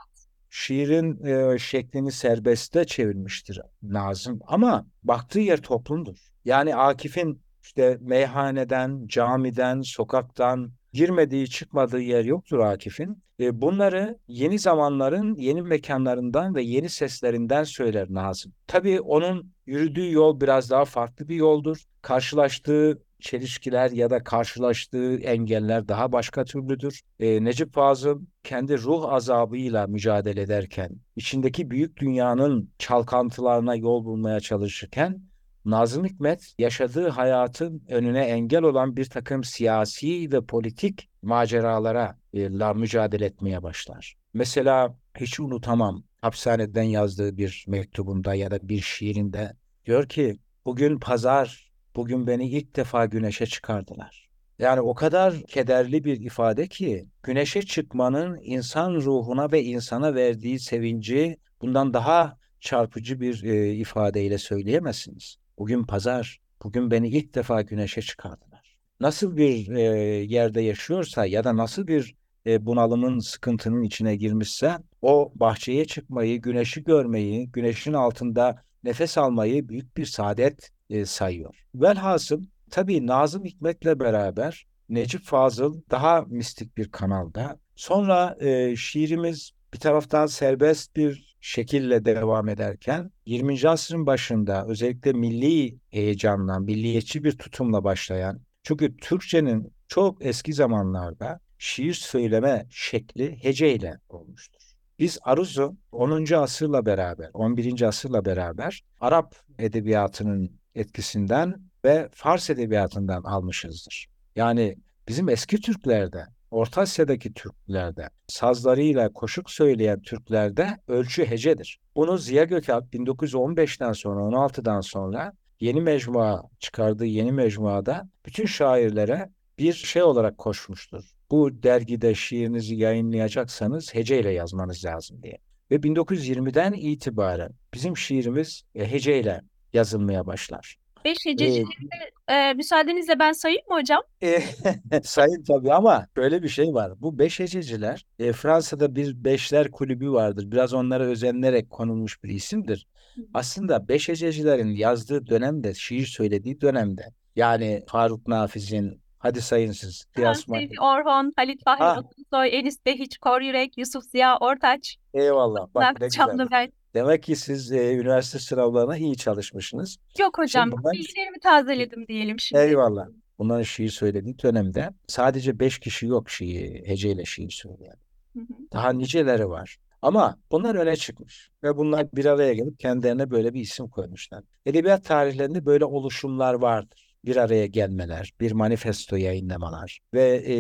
şiirin 0.50 1.26
e, 1.26 1.60
şeklini 1.60 2.12
serbeste 2.12 2.86
çevirmiştir 2.86 3.62
Nazım 3.84 4.40
ama 4.48 4.86
baktığı 5.04 5.40
yer 5.40 5.62
toplumdur. 5.62 6.18
Yani 6.46 6.76
Akif'in 6.76 7.42
işte 7.64 7.98
meyhaneden, 8.02 9.08
camiden, 9.08 9.82
sokaktan 9.82 10.72
girmediği, 10.94 11.50
çıkmadığı 11.50 12.02
yer 12.02 12.26
yoktur 12.26 12.60
Akif'in. 12.60 13.24
E, 13.40 13.62
bunları 13.62 14.18
yeni 14.28 14.60
zamanların 14.60 15.36
yeni 15.36 15.62
mekanlarından 15.62 16.56
ve 16.56 16.62
yeni 16.62 16.90
seslerinden 16.90 17.64
söyler 17.64 18.08
Nazım. 18.10 18.54
Tabii 18.68 19.02
onun 19.02 19.52
yürüdüğü 19.66 20.12
yol 20.12 20.42
biraz 20.42 20.70
daha 20.70 20.86
farklı 20.86 21.28
bir 21.28 21.36
yoldur. 21.36 21.84
Karşılaştığı 22.02 23.02
çelişkiler 23.26 23.92
ya 23.92 24.10
da 24.10 24.24
karşılaştığı 24.24 25.16
engeller 25.16 25.88
daha 25.88 26.12
başka 26.12 26.46
türlüdür. 26.46 27.02
E, 27.20 27.44
Necip 27.44 27.74
Fazıl 27.74 28.22
kendi 28.44 28.78
ruh 28.78 29.14
azabıyla 29.14 29.88
mücadele 29.88 30.42
ederken, 30.42 30.92
içindeki 31.16 31.72
büyük 31.72 31.98
dünyanın 31.98 32.70
çalkantılarına 32.80 33.76
yol 33.76 34.06
bulmaya 34.06 34.40
çalışırken, 34.40 35.22
Nazım 35.66 36.06
Hikmet 36.06 36.54
yaşadığı 36.60 37.10
hayatın 37.10 37.84
önüne 37.90 38.22
engel 38.22 38.64
olan 38.64 38.98
bir 38.98 39.06
takım 39.06 39.44
siyasi 39.44 40.32
ve 40.32 40.42
politik 40.42 41.10
maceralara 41.22 42.18
e, 42.34 42.52
la 42.52 42.74
mücadele 42.74 43.26
etmeye 43.26 43.64
başlar. 43.64 44.16
Mesela 44.34 44.96
hiç 45.18 45.40
unutamam 45.40 46.04
hapishaneden 46.22 46.84
yazdığı 46.84 47.38
bir 47.38 47.66
mektubunda 47.68 48.36
ya 48.36 48.52
da 48.52 48.70
bir 48.70 48.82
şiirinde 48.82 49.54
diyor 49.86 50.10
ki 50.10 50.38
bugün 50.66 51.00
pazar, 51.00 51.65
bugün 51.96 52.28
beni 52.28 52.50
ilk 52.50 52.76
defa 52.76 53.06
güneşe 53.06 53.46
çıkardılar. 53.46 54.30
Yani 54.60 54.82
o 54.82 54.94
kadar 54.94 55.44
kederli 55.44 56.04
bir 56.04 56.22
ifade 56.22 56.68
ki 56.68 57.06
güneşe 57.24 57.62
çıkmanın 57.62 58.40
insan 58.42 58.94
ruhuna 58.96 59.52
ve 59.52 59.64
insana 59.64 60.16
verdiği 60.16 60.60
sevinci 60.60 61.38
bundan 61.62 61.94
daha 61.94 62.38
çarpıcı 62.60 63.22
bir 63.22 63.44
e, 63.44 63.74
ifadeyle 63.74 64.38
söyleyemezsiniz. 64.38 65.36
Bugün 65.58 65.84
pazar, 65.84 66.40
bugün 66.64 66.92
beni 66.92 67.08
ilk 67.08 67.36
defa 67.36 67.62
güneşe 67.62 68.02
çıkardılar. 68.02 68.78
Nasıl 69.00 69.38
bir 69.38 69.76
e, 69.76 69.82
yerde 70.24 70.62
yaşıyorsa 70.62 71.26
ya 71.26 71.44
da 71.44 71.58
nasıl 71.58 71.88
bir 71.88 72.16
e, 72.46 72.66
bunalımın, 72.66 73.20
sıkıntının 73.20 73.84
içine 73.84 74.16
girmişse 74.16 74.78
o 75.02 75.32
bahçeye 75.36 75.86
çıkmayı, 75.86 76.42
güneşi 76.42 76.84
görmeyi, 76.84 77.52
güneşin 77.52 77.94
altında 77.94 78.64
nefes 78.84 79.18
almayı 79.18 79.70
büyük 79.70 79.98
bir 79.98 80.06
saadet 80.06 80.72
e, 80.90 81.06
sayıyor. 81.06 81.56
Velhasıl 81.76 82.44
tabii 82.70 83.08
Nazım 83.08 83.46
Hikmet'le 83.46 84.00
beraber 84.00 84.68
Necip 84.90 85.22
Fazıl 85.22 85.82
daha 85.92 86.22
mistik 86.22 86.78
bir 86.78 86.92
kanalda. 86.92 87.60
Sonra 87.76 88.38
e, 88.40 88.76
şiirimiz 88.76 89.52
bir 89.74 89.80
taraftan 89.80 90.26
serbest 90.26 90.96
bir 90.96 91.36
şekilde 91.42 92.06
devam 92.06 92.50
ederken 92.50 93.12
20. 93.26 93.70
asrın 93.70 94.06
başında 94.06 94.66
özellikle 94.68 95.14
milli 95.14 95.78
heyecanla, 95.90 96.60
milliyetçi 96.60 97.24
bir 97.24 97.38
tutumla 97.38 97.84
başlayan 97.84 98.42
çünkü 98.64 98.98
Türkçenin 98.98 99.74
çok 99.88 100.26
eski 100.26 100.54
zamanlarda 100.54 101.40
şiir 101.58 101.94
söyleme 101.94 102.66
şekli 102.70 103.44
heceyle 103.44 104.00
olmuştur. 104.10 104.62
Biz 105.00 105.20
Aruz'u 105.24 105.76
10. 105.92 106.34
asırla 106.34 106.86
beraber, 106.86 107.30
11. 107.34 107.82
asırla 107.82 108.26
beraber 108.26 108.84
Arap 109.00 109.36
edebiyatının 109.60 110.60
etkisinden 110.76 111.56
ve 111.86 112.10
Fars 112.12 112.50
edebiyatından 112.50 113.24
almışızdır. 113.24 114.08
Yani 114.36 114.76
bizim 115.08 115.30
eski 115.30 115.62
Türklerde, 115.62 116.26
Orta 116.52 116.82
Asya'daki 116.82 117.34
Türklerde, 117.34 118.10
sazlarıyla 118.28 119.14
koşuk 119.14 119.52
söyleyen 119.52 120.02
Türklerde 120.02 120.78
ölçü 120.88 121.26
hecedir. 121.26 121.80
Bunu 121.96 122.18
Ziya 122.18 122.44
Gökalp 122.44 122.94
1915'ten 122.94 123.94
sonra, 123.94 124.22
16'dan 124.22 124.82
sonra 124.82 125.34
yeni 125.60 125.82
mecmua 125.82 126.44
çıkardığı 126.60 127.06
yeni 127.06 127.32
mecmuada 127.32 128.10
bütün 128.26 128.46
şairlere 128.46 129.30
bir 129.60 129.74
şey 129.74 130.04
olarak 130.04 130.38
koşmuştur. 130.38 131.04
Bu 131.32 131.64
dergide 131.64 132.16
şiirinizi 132.16 132.76
yayınlayacaksanız 132.76 133.96
heceyle 133.96 134.32
yazmanız 134.32 134.86
lazım 134.86 135.24
diye. 135.24 135.38
Ve 135.72 135.76
1920'den 135.76 136.74
itibaren 136.74 137.52
bizim 137.74 137.98
şiirimiz 137.98 138.64
e, 138.76 138.92
heceyle 138.92 139.42
yazılmaya 139.76 140.28
başlar. 140.28 140.76
Beş 141.06 141.18
hececileri 141.26 142.12
e, 142.28 142.54
müsaadenizle 142.54 143.20
ben 143.20 143.32
sayayım 143.32 143.64
mı 143.70 143.76
hocam? 143.76 144.02
E, 144.22 144.42
sayın 145.04 145.44
tabii 145.44 145.74
ama 145.74 146.08
böyle 146.16 146.44
bir 146.44 146.50
şey 146.50 146.74
var. 146.74 146.92
Bu 147.02 147.20
beş 147.20 147.40
hececiler 147.40 148.06
e, 148.20 148.34
Fransa'da 148.34 148.96
bir 148.96 149.24
beşler 149.24 149.72
kulübü 149.72 150.12
vardır. 150.12 150.52
Biraz 150.52 150.74
onlara 150.74 151.04
özenlerek 151.04 151.70
konulmuş 151.70 152.24
bir 152.24 152.30
isimdir. 152.30 152.88
Aslında 153.34 153.88
beş 153.88 154.10
hececilerin 154.10 154.70
yazdığı 154.70 155.28
dönemde, 155.28 155.74
şiir 155.74 156.06
söylediği 156.06 156.62
dönemde 156.62 157.14
yani 157.36 157.84
Faruk 157.88 158.28
Nafiz'in, 158.28 159.02
Hadi 159.26 159.42
sayın 159.42 159.72
siz. 159.72 160.06
Seyfi 160.16 160.82
Orhon, 160.82 161.34
Halit 161.36 161.64
Fahri 161.64 161.84
Ha. 161.84 161.92
Akınsoy, 161.92 162.60
Enis 162.60 162.86
Behiç, 162.86 163.18
Kor 163.18 163.42
Yürek, 163.42 163.78
Yusuf 163.78 164.04
Ziya 164.04 164.38
Ortaç, 164.38 164.98
Eyvallah. 165.14 165.68
Bak 165.76 166.02
ne 166.02 166.08
güzel. 166.08 166.10
Çamlıbel. 166.10 166.72
Demek 166.96 167.24
ki 167.24 167.36
siz 167.36 167.72
e, 167.72 167.94
üniversite 167.94 168.40
sınavlarına 168.40 168.98
iyi 168.98 169.18
çalışmışsınız. 169.18 169.98
Yok 170.20 170.38
hocam, 170.38 170.70
Şimdi 170.72 170.84
bilgilerimi 170.94 171.40
tazeledim 171.40 172.08
diyelim 172.08 172.40
şimdi. 172.40 172.62
Eyvallah. 172.62 173.08
Bunların 173.40 173.64
şiir 173.64 173.90
söylediği 173.90 174.40
dönemde 174.40 174.90
sadece 175.08 175.60
beş 175.60 175.80
kişi 175.80 176.06
yok 176.06 176.30
şiir, 176.30 176.88
heceyle 176.88 177.26
şiir 177.26 177.50
söyleyen. 177.50 177.96
Hı 178.34 178.40
hı. 178.40 178.54
Daha 178.74 178.90
niceleri 178.94 179.50
var. 179.50 179.78
Ama 180.02 180.38
bunlar 180.52 180.76
öne 180.76 180.96
çıkmış 180.96 181.50
ve 181.64 181.78
bunlar 181.78 182.08
bir 182.14 182.26
araya 182.26 182.54
gelip 182.54 182.80
kendilerine 182.80 183.32
böyle 183.32 183.54
bir 183.54 183.62
isim 183.62 183.90
koymuşlar. 183.90 184.44
Edebiyat 184.66 185.06
tarihlerinde 185.06 185.66
böyle 185.66 185.86
oluşumlar 185.86 186.54
vardır. 186.54 187.16
Bir 187.26 187.36
araya 187.36 187.66
gelmeler, 187.66 188.34
bir 188.40 188.52
manifesto 188.52 189.16
yayınlamalar 189.16 190.00
ve 190.14 190.44
e, 190.48 190.56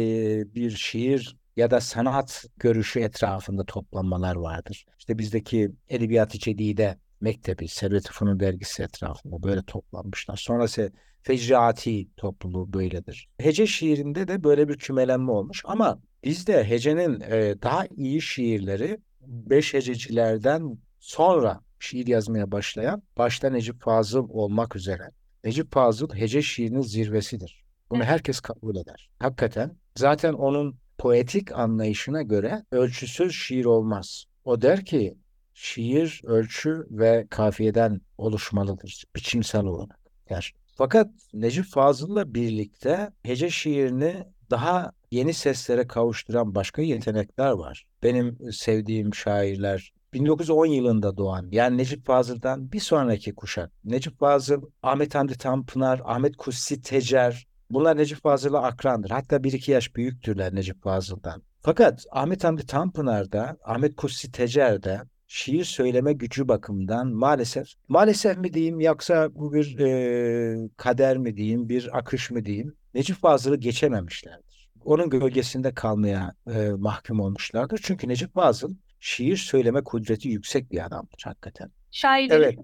bir 0.56 0.72
şiir 0.72 1.36
ya 1.56 1.72
da 1.72 1.82
sanat 1.82 2.46
görüşü 2.58 3.00
etrafında 3.00 3.64
toplanmalar 3.64 4.36
vardır. 4.36 4.86
İşte 5.00 5.18
bizdeki 5.18 5.72
Edebiyat-ı 5.90 6.40
Cedide 6.40 6.98
Mektebi, 7.22 7.68
Servet-i 7.68 8.12
Fünun 8.12 8.40
dergisi 8.40 8.84
etrafında 8.84 9.44
böyle 9.44 9.62
toplanmışlar. 9.64 10.38
Sonrası 10.38 10.92
Fecraati 11.24 12.08
topluluğu 12.18 12.74
böyledir. 12.74 13.28
Hece 13.38 13.68
şiirinde 13.68 14.28
de 14.28 14.44
böyle 14.44 14.70
bir 14.70 14.78
kümelenme 14.78 15.32
olmuş 15.32 15.62
ama 15.66 16.00
bizde 16.24 16.70
hecenin 16.70 17.22
e, 17.22 17.56
daha 17.62 17.86
iyi 17.86 18.22
şiirleri 18.22 19.00
beş 19.22 19.74
hececilerden 19.74 20.78
sonra 21.00 21.62
şiir 21.80 22.08
yazmaya 22.08 22.52
başlayan 22.52 23.04
başta 23.18 23.50
Necip 23.50 23.82
Fazıl 23.82 24.30
olmak 24.30 24.76
üzere. 24.76 25.10
Necip 25.44 25.74
Fazıl 25.74 26.10
hece 26.14 26.42
şiirinin 26.42 26.82
zirvesidir. 26.82 27.64
Bunu 27.90 28.04
herkes 28.04 28.40
kabul 28.40 28.76
eder. 28.76 29.10
Hakikaten 29.20 29.78
zaten 29.96 30.34
onun 30.34 30.78
poetik 30.98 31.52
anlayışına 31.52 32.22
göre 32.22 32.66
ölçüsüz 32.72 33.34
şiir 33.36 33.66
olmaz. 33.66 34.26
O 34.46 34.62
der 34.62 34.86
ki 34.86 35.18
şiir 35.54 36.22
ölçü 36.24 36.88
ve 36.92 37.28
kafiyeden 37.30 38.02
oluşmalıdır 38.18 39.04
biçimsel 39.16 39.66
olarak 39.66 40.00
der. 40.30 40.54
Fakat 40.78 41.10
Necip 41.34 41.66
Fazıl'la 41.66 42.34
birlikte 42.34 43.10
hece 43.24 43.50
şiirini 43.50 44.26
daha 44.50 44.92
yeni 45.12 45.34
seslere 45.34 45.88
kavuşturan 45.88 46.56
başka 46.56 46.82
yetenekler 46.82 47.52
var. 47.52 47.86
Benim 48.04 48.52
sevdiğim 48.52 49.14
şairler 49.14 49.94
1910 50.14 50.66
yılında 50.66 51.18
doğan 51.18 51.48
yani 51.52 51.78
Necip 51.78 52.06
Fazıl'dan 52.06 52.72
bir 52.72 52.80
sonraki 52.80 53.36
kuşak. 53.36 53.72
Necip 53.84 54.20
Fazıl, 54.20 54.62
Ahmet 54.84 55.16
Hamdi 55.16 55.38
Tanpınar, 55.38 56.02
Ahmet 56.06 56.38
Kutsi 56.38 56.82
Tecer 56.82 57.48
bunlar 57.70 57.98
Necip 57.98 58.22
Fazıl'a 58.24 58.62
akrandır. 58.62 59.10
Hatta 59.10 59.44
bir 59.44 59.54
iki 59.54 59.72
yaş 59.72 59.96
büyüktürler 59.96 60.56
Necip 60.56 60.84
Fazıl'dan. 60.84 61.42
Fakat 61.62 62.06
Ahmet 62.12 62.44
Hamdi 62.44 62.66
Tanpınar'da, 62.66 63.58
Ahmet 63.64 63.96
Kutsi 63.96 64.32
Tecer'de 64.32 65.02
şiir 65.28 65.64
söyleme 65.64 66.14
gücü 66.14 66.48
bakımından 66.48 67.08
maalesef, 67.08 67.68
maalesef 67.88 68.38
mi 68.38 68.54
diyeyim 68.54 68.80
yoksa 68.80 69.36
bu 69.36 69.54
bir 69.54 69.80
e, 69.80 70.70
kader 70.78 71.18
mi 71.18 71.38
diyeyim, 71.38 71.70
bir 71.70 71.98
akış 71.98 72.32
mı 72.32 72.46
diyeyim, 72.46 72.76
Necip 72.94 73.18
Fazıl'ı 73.18 73.58
geçememişlerdir. 73.58 74.70
Onun 74.86 75.10
gölgesinde 75.10 75.74
kalmaya 75.74 76.34
e, 76.54 76.70
mahkum 76.70 77.20
olmuşlardır. 77.20 77.80
Çünkü 77.84 78.08
Necip 78.08 78.34
Fazıl 78.34 78.76
şiir 79.00 79.38
söyleme 79.38 79.84
kudreti 79.84 80.30
yüksek 80.30 80.72
bir 80.72 80.86
adamdır 80.86 81.22
hakikaten. 81.24 81.72
Şairlerin 81.92 82.44
Evet, 82.44 82.60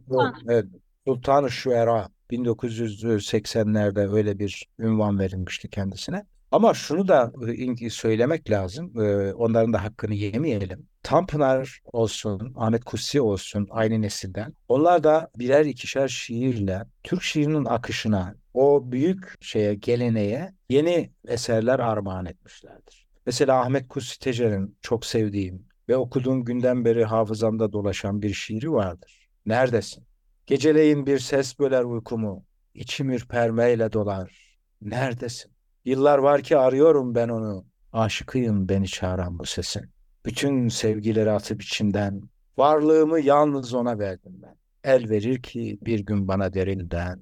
evet. 0.48 0.65
Sultan-ı 1.08 1.51
Şuera 1.51 2.10
1980'lerde 2.32 4.14
öyle 4.14 4.40
bir 4.40 4.68
ünvan 4.80 5.20
verilmişti 5.20 5.70
kendisine. 5.70 6.26
Ama 6.52 6.74
şunu 6.74 7.08
da 7.08 7.32
e, 7.82 7.90
söylemek 7.90 8.50
lazım. 8.50 9.02
e, 9.02 9.34
Onların 9.34 9.74
da 9.74 9.84
hakkını 9.84 10.14
yemeyelim. 10.14 10.88
Tanpınar 11.04 11.80
olsun, 11.86 12.54
Ahmet 12.58 12.84
Kutsi 12.86 13.22
olsun 13.22 13.68
aynı 13.72 14.02
nesilden. 14.02 14.54
Onlar 14.68 15.04
da 15.04 15.30
birer 15.36 15.66
ikişer 15.66 16.08
şiirle 16.08 16.84
Türk 17.04 17.24
şiirinin 17.24 17.66
akışına, 17.66 18.36
o 18.54 18.92
büyük 18.92 19.34
şeye, 19.42 19.74
geleneğe 19.76 20.54
yeni 20.70 21.12
eserler 21.28 21.80
armağan 21.80 22.26
etmişlerdir. 22.26 23.08
Mesela 23.26 23.62
Ahmet 23.62 23.88
Kutsi 23.88 24.20
Tecer'in 24.20 24.78
çok 24.82 25.06
sevdiğim 25.06 25.66
ve 25.90 25.98
okuduğum 25.98 26.46
günden 26.46 26.86
beri 26.86 27.06
hafızamda 27.06 27.74
dolaşan 27.74 28.22
bir 28.22 28.34
şiiri 28.34 28.72
vardır. 28.72 29.30
Neredesin? 29.46 30.04
Geceleyin 30.46 31.06
bir 31.06 31.20
ses 31.20 31.60
böler 31.60 31.84
uykumu, 31.84 32.46
içim 32.74 33.10
ürpermeyle 33.10 33.94
dolar. 33.94 34.58
Neredesin? 34.82 35.52
Yıllar 35.86 36.18
var 36.18 36.42
ki 36.42 36.58
arıyorum 36.58 37.16
ben 37.16 37.30
onu, 37.30 37.66
aşıkıyım 37.94 38.70
beni 38.70 38.88
çağıran 38.88 39.40
bu 39.40 39.46
sesin. 39.46 39.90
Bütün 40.26 40.68
sevgileri 40.68 41.32
atıp 41.32 41.64
içimden, 41.64 42.22
varlığımı 42.58 43.20
yalnız 43.20 43.74
ona 43.74 44.00
verdim 44.00 44.34
ben. 44.44 44.56
El 44.84 45.10
verir 45.10 45.42
ki 45.42 45.80
bir 45.82 46.00
gün 46.00 46.28
bana 46.28 46.54
derinden, 46.54 47.20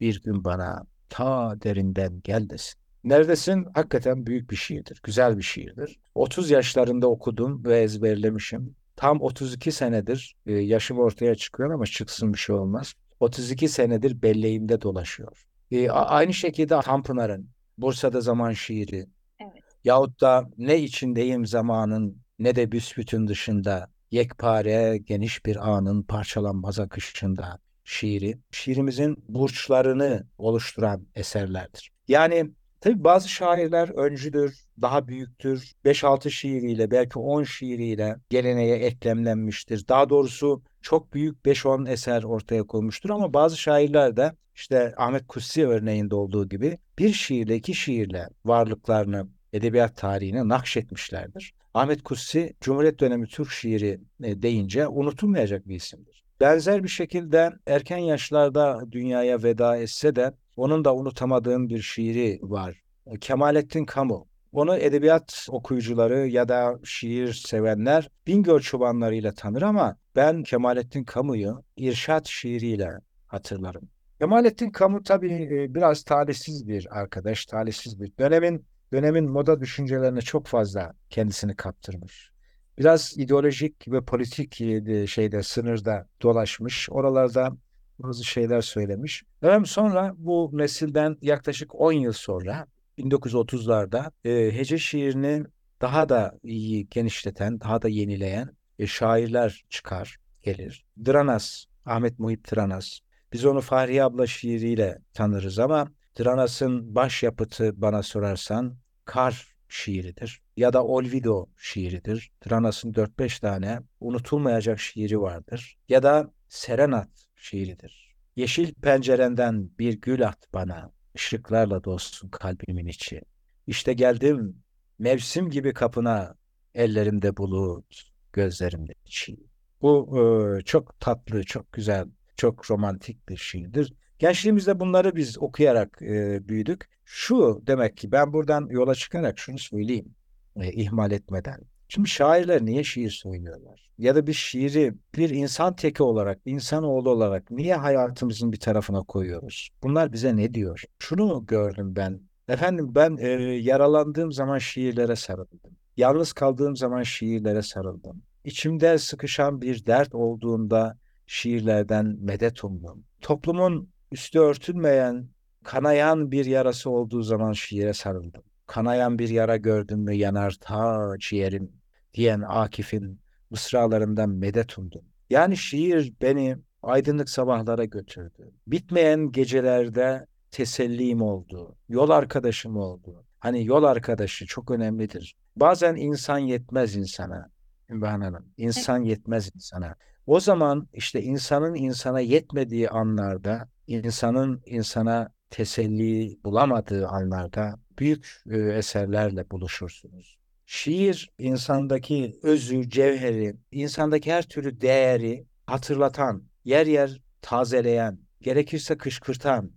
bir 0.00 0.22
gün 0.22 0.44
bana 0.44 0.86
ta 1.08 1.62
derinden 1.62 2.20
gel 2.24 2.50
desin. 2.50 2.80
Neredesin? 3.04 3.66
Hakikaten 3.74 4.26
büyük 4.26 4.50
bir 4.50 4.56
şiirdir. 4.56 5.00
Güzel 5.02 5.38
bir 5.38 5.42
şiirdir. 5.42 6.00
30 6.14 6.50
yaşlarında 6.50 7.08
okudum 7.10 7.64
ve 7.64 7.80
ezberlemişim. 7.80 8.76
Tam 8.98 9.20
32 9.20 9.72
senedir 9.72 10.36
e, 10.46 10.52
yaşım 10.52 10.98
ortaya 10.98 11.34
çıkıyor 11.34 11.70
ama 11.70 11.86
çıksın 11.86 12.32
bir 12.32 12.38
şey 12.38 12.56
olmaz. 12.56 12.94
32 13.20 13.68
senedir 13.68 14.22
belleğimde 14.22 14.82
dolaşıyor. 14.82 15.46
E, 15.70 15.90
aynı 15.90 16.34
şekilde 16.34 16.80
Tanpınar'ın 16.80 17.50
Bursa'da 17.78 18.20
Zaman 18.20 18.52
şiiri 18.52 19.06
evet. 19.40 19.62
yahut 19.84 20.20
da 20.20 20.50
ne 20.58 20.78
içindeyim 20.78 21.46
zamanın 21.46 22.22
ne 22.38 22.56
de 22.56 22.72
büsbütün 22.72 23.28
dışında 23.28 23.90
yekpare 24.10 24.98
geniş 24.98 25.46
bir 25.46 25.70
anın 25.70 26.02
parçalanmaz 26.02 26.80
akışında 26.80 27.58
şiiri, 27.84 28.38
şiirimizin 28.50 29.24
burçlarını 29.28 30.26
oluşturan 30.38 31.06
eserlerdir. 31.14 31.90
Yani 32.08 32.50
tabii 32.80 33.04
bazı 33.04 33.28
şairler 33.28 33.88
öncüdür, 33.88 34.66
daha 34.80 35.08
büyüktür. 35.08 35.72
5-6 35.84 36.30
şiiriyle 36.30 36.90
belki 36.90 37.18
10 37.18 37.42
şiiriyle 37.42 38.16
geleneğe 38.30 38.76
eklemlenmiştir. 38.76 39.88
Daha 39.88 40.08
doğrusu 40.08 40.62
çok 40.82 41.14
büyük 41.14 41.44
5-10 41.44 41.90
eser 41.90 42.22
ortaya 42.22 42.62
koymuştur 42.62 43.10
ama 43.10 43.34
bazı 43.34 43.56
şairler 43.56 44.16
de 44.16 44.32
işte 44.54 44.94
Ahmet 44.96 45.26
Kutsi 45.26 45.66
örneğinde 45.66 46.14
olduğu 46.14 46.48
gibi 46.48 46.78
bir 46.98 47.12
şiirle 47.12 47.56
iki 47.56 47.74
şiirle 47.74 48.28
varlıklarını 48.44 49.28
edebiyat 49.52 49.96
tarihine 49.96 50.48
nakşetmişlerdir. 50.48 51.54
Ahmet 51.74 52.02
Kutsi 52.02 52.54
Cumhuriyet 52.60 53.00
dönemi 53.00 53.26
Türk 53.26 53.50
şiiri 53.50 54.00
e, 54.22 54.42
deyince 54.42 54.88
unutulmayacak 54.88 55.68
bir 55.68 55.76
isimdir. 55.76 56.24
Benzer 56.40 56.84
bir 56.84 56.88
şekilde 56.88 57.52
erken 57.66 57.98
yaşlarda 57.98 58.80
dünyaya 58.92 59.42
veda 59.42 59.76
etse 59.76 60.16
de 60.16 60.32
onun 60.58 60.84
da 60.84 60.94
unutamadığım 60.94 61.68
bir 61.68 61.82
şiiri 61.82 62.38
var. 62.42 62.82
Kemalettin 63.20 63.84
Kamu. 63.84 64.28
Onu 64.52 64.76
edebiyat 64.76 65.46
okuyucuları 65.50 66.26
ya 66.26 66.48
da 66.48 66.78
şiir 66.84 67.32
sevenler 67.32 68.10
Bingöl 68.26 68.60
çobanlarıyla 68.60 69.34
tanır 69.34 69.62
ama 69.62 69.96
ben 70.16 70.42
Kemalettin 70.42 71.04
Kamu'yu 71.04 71.62
İrşat 71.76 72.26
şiiriyle 72.26 72.90
hatırlarım. 73.26 73.88
Kemalettin 74.18 74.70
Kamu 74.70 75.02
tabii 75.02 75.32
e, 75.32 75.74
biraz 75.74 76.02
talihsiz 76.02 76.68
bir 76.68 76.98
arkadaş, 76.98 77.46
talihsiz 77.46 78.00
bir 78.00 78.12
dönemin 78.18 78.66
dönemin 78.92 79.30
moda 79.30 79.60
düşüncelerine 79.60 80.20
çok 80.20 80.46
fazla 80.46 80.92
kendisini 81.10 81.56
kaptırmış. 81.56 82.30
Biraz 82.78 83.14
ideolojik 83.18 83.88
ve 83.88 84.04
politik 84.04 84.60
e, 84.60 85.06
şeyde 85.06 85.42
sınırda 85.42 86.06
dolaşmış. 86.22 86.88
Oralarda 86.90 87.56
bazı 87.98 88.24
şeyler 88.24 88.60
söylemiş. 88.60 89.22
Hem 89.40 89.66
sonra 89.66 90.14
bu 90.16 90.50
nesilden 90.52 91.16
yaklaşık 91.22 91.74
10 91.74 91.92
yıl 91.92 92.12
sonra 92.12 92.66
1930'larda 92.98 94.10
e, 94.24 94.56
hece 94.56 94.78
şiirini 94.78 95.44
daha 95.80 96.08
da 96.08 96.38
iyi 96.42 96.88
genişleten, 96.88 97.60
daha 97.60 97.82
da 97.82 97.88
yenileyen 97.88 98.56
e, 98.78 98.86
şairler 98.86 99.64
çıkar, 99.68 100.16
gelir. 100.42 100.84
Dranas, 101.06 101.64
Ahmet 101.86 102.18
Muhit 102.18 102.54
Dranas. 102.54 102.98
Biz 103.32 103.44
onu 103.44 103.60
Fahriye 103.60 104.04
abla 104.04 104.26
şiiriyle 104.26 104.98
tanırız 105.14 105.58
ama 105.58 105.88
Dranas'ın 106.20 106.94
başyapıtı 106.94 107.72
bana 107.82 108.02
sorarsan 108.02 108.76
Kar 109.04 109.54
şiiridir 109.68 110.42
ya 110.56 110.72
da 110.72 110.84
Olvido 110.84 111.46
şiiridir. 111.56 112.30
Dranas'ın 112.46 112.92
4-5 112.92 113.40
tane 113.40 113.80
unutulmayacak 114.00 114.80
şiiri 114.80 115.20
vardır. 115.20 115.76
Ya 115.88 116.02
da 116.02 116.30
Serenat 116.48 117.27
şiiridir. 117.38 118.14
Yeşil 118.36 118.74
pencerenden 118.74 119.70
bir 119.78 120.00
gül 120.00 120.26
at 120.26 120.38
bana, 120.52 120.92
ışıklarla 121.16 121.84
dolsun 121.84 122.28
kalbimin 122.28 122.86
içi. 122.86 123.22
İşte 123.66 123.92
geldim 123.92 124.62
mevsim 124.98 125.50
gibi 125.50 125.74
kapına, 125.74 126.34
ellerimde 126.74 127.36
bulut, 127.36 128.10
gözlerimde 128.32 128.94
çiğ. 129.04 129.36
Bu 129.82 130.18
e, 130.18 130.60
çok 130.64 131.00
tatlı, 131.00 131.44
çok 131.44 131.72
güzel, 131.72 132.08
çok 132.36 132.70
romantik 132.70 133.28
bir 133.28 133.36
şiirdir. 133.36 133.92
Gençliğimizde 134.18 134.80
bunları 134.80 135.16
biz 135.16 135.38
okuyarak 135.38 136.02
e, 136.02 136.48
büyüdük. 136.48 136.88
Şu 137.04 137.62
demek 137.66 137.96
ki 137.96 138.12
ben 138.12 138.32
buradan 138.32 138.68
yola 138.70 138.94
çıkarak 138.94 139.38
şunu 139.38 139.58
söyleyeyim 139.58 140.14
e, 140.56 140.72
ihmal 140.72 141.12
etmeden. 141.12 141.60
Şimdi 141.88 142.08
şairler 142.08 142.64
niye 142.64 142.84
şiir 142.84 143.10
söylüyorlar? 143.10 143.88
Ya 143.98 144.14
da 144.14 144.26
bir 144.26 144.32
şiiri 144.32 144.94
bir 145.16 145.30
insan 145.30 145.76
teki 145.76 146.02
olarak, 146.02 146.40
insanoğlu 146.44 147.10
olarak 147.10 147.50
niye 147.50 147.74
hayatımızın 147.74 148.52
bir 148.52 148.60
tarafına 148.60 149.02
koyuyoruz? 149.02 149.68
Bunlar 149.82 150.12
bize 150.12 150.36
ne 150.36 150.54
diyor? 150.54 150.82
Şunu 150.98 151.46
gördüm 151.46 151.96
ben. 151.96 152.20
Efendim 152.48 152.94
ben 152.94 153.16
e, 153.16 153.28
yaralandığım 153.42 154.32
zaman 154.32 154.58
şiirlere 154.58 155.16
sarıldım. 155.16 155.76
Yalnız 155.96 156.32
kaldığım 156.32 156.76
zaman 156.76 157.02
şiirlere 157.02 157.62
sarıldım. 157.62 158.22
İçimde 158.44 158.98
sıkışan 158.98 159.62
bir 159.62 159.86
dert 159.86 160.14
olduğunda 160.14 160.98
şiirlerden 161.26 162.16
medet 162.20 162.64
umdum. 162.64 163.04
Toplumun 163.20 163.88
üstü 164.12 164.38
örtülmeyen, 164.38 165.28
kanayan 165.64 166.30
bir 166.32 166.44
yarası 166.44 166.90
olduğu 166.90 167.22
zaman 167.22 167.52
şiire 167.52 167.92
sarıldım. 167.92 168.42
Kanayan 168.66 169.18
bir 169.18 169.28
yara 169.28 169.56
gördüm 169.56 169.98
mü 169.98 170.14
yanar 170.14 170.56
ta 170.60 171.14
ciğerim 171.20 171.77
diyen 172.14 172.40
Akif'in 172.40 173.20
mısralarından 173.50 174.30
medet 174.30 174.78
umdum. 174.78 175.04
Yani 175.30 175.56
şiir 175.56 176.12
beni 176.22 176.56
aydınlık 176.82 177.30
sabahlara 177.30 177.84
götürdü. 177.84 178.52
Bitmeyen 178.66 179.32
gecelerde 179.32 180.26
tesellim 180.50 181.22
oldu. 181.22 181.76
Yol 181.88 182.10
arkadaşım 182.10 182.76
oldu. 182.76 183.24
Hani 183.38 183.64
yol 183.64 183.84
arkadaşı 183.84 184.46
çok 184.46 184.70
önemlidir. 184.70 185.36
Bazen 185.56 185.96
insan 185.96 186.38
yetmez 186.38 186.96
insana. 186.96 187.50
Ünvan 187.90 188.20
Hanım, 188.20 188.46
insan 188.56 189.02
yetmez 189.02 189.50
insana. 189.54 189.96
O 190.26 190.40
zaman 190.40 190.88
işte 190.92 191.22
insanın 191.22 191.74
insana 191.74 192.20
yetmediği 192.20 192.90
anlarda, 192.90 193.68
insanın 193.86 194.62
insana 194.66 195.32
teselli 195.50 196.38
bulamadığı 196.44 197.08
anlarda 197.08 197.78
büyük 197.98 198.42
e, 198.50 198.58
eserlerle 198.58 199.50
buluşursunuz. 199.50 200.38
Şiir 200.70 201.30
insandaki 201.38 202.38
özü, 202.42 202.90
cevheri, 202.90 203.56
insandaki 203.72 204.32
her 204.32 204.42
türlü 204.42 204.80
değeri 204.80 205.46
hatırlatan, 205.66 206.42
yer 206.64 206.86
yer 206.86 207.20
tazeleyen, 207.42 208.18
gerekirse 208.40 208.98
kışkırtan, 208.98 209.70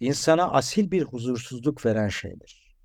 insana 0.00 0.52
asil 0.52 0.90
bir 0.90 1.02
huzursuzluk 1.02 1.86
veren 1.86 2.08
şeydir. 2.08 2.76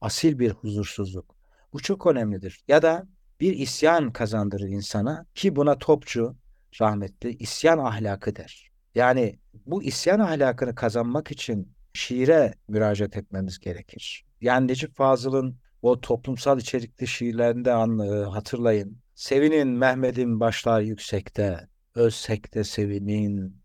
Asil 0.00 0.38
bir 0.38 0.50
huzursuzluk. 0.50 1.36
Bu 1.72 1.80
çok 1.82 2.06
önemlidir. 2.06 2.64
Ya 2.68 2.82
da 2.82 3.06
bir 3.40 3.58
isyan 3.58 4.12
kazandırır 4.12 4.68
insana 4.68 5.26
ki 5.34 5.56
buna 5.56 5.78
topçu 5.78 6.36
rahmetli 6.80 7.36
isyan 7.36 7.78
ahlakı 7.78 8.36
der. 8.36 8.70
Yani 8.94 9.38
bu 9.66 9.82
isyan 9.82 10.20
ahlakını 10.20 10.74
kazanmak 10.74 11.30
için 11.30 11.72
şiire 11.94 12.54
müracaat 12.68 13.16
etmemiz 13.16 13.58
gerekir. 13.58 14.24
Yani 14.40 14.68
Necip 14.68 14.96
Fazıl'ın 14.96 15.61
o 15.82 16.00
toplumsal 16.00 16.58
içerikli 16.58 17.06
şiirlerinde 17.06 17.72
anlığı 17.72 18.24
hatırlayın. 18.24 18.98
Sevinin 19.14 19.68
Mehmet'in 19.68 20.40
başlar 20.40 20.80
yüksekte, 20.80 21.68
ölsek 21.94 22.54
de 22.54 22.64
sevinin, 22.64 23.56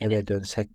eve 0.00 0.26
dönsek 0.26 0.70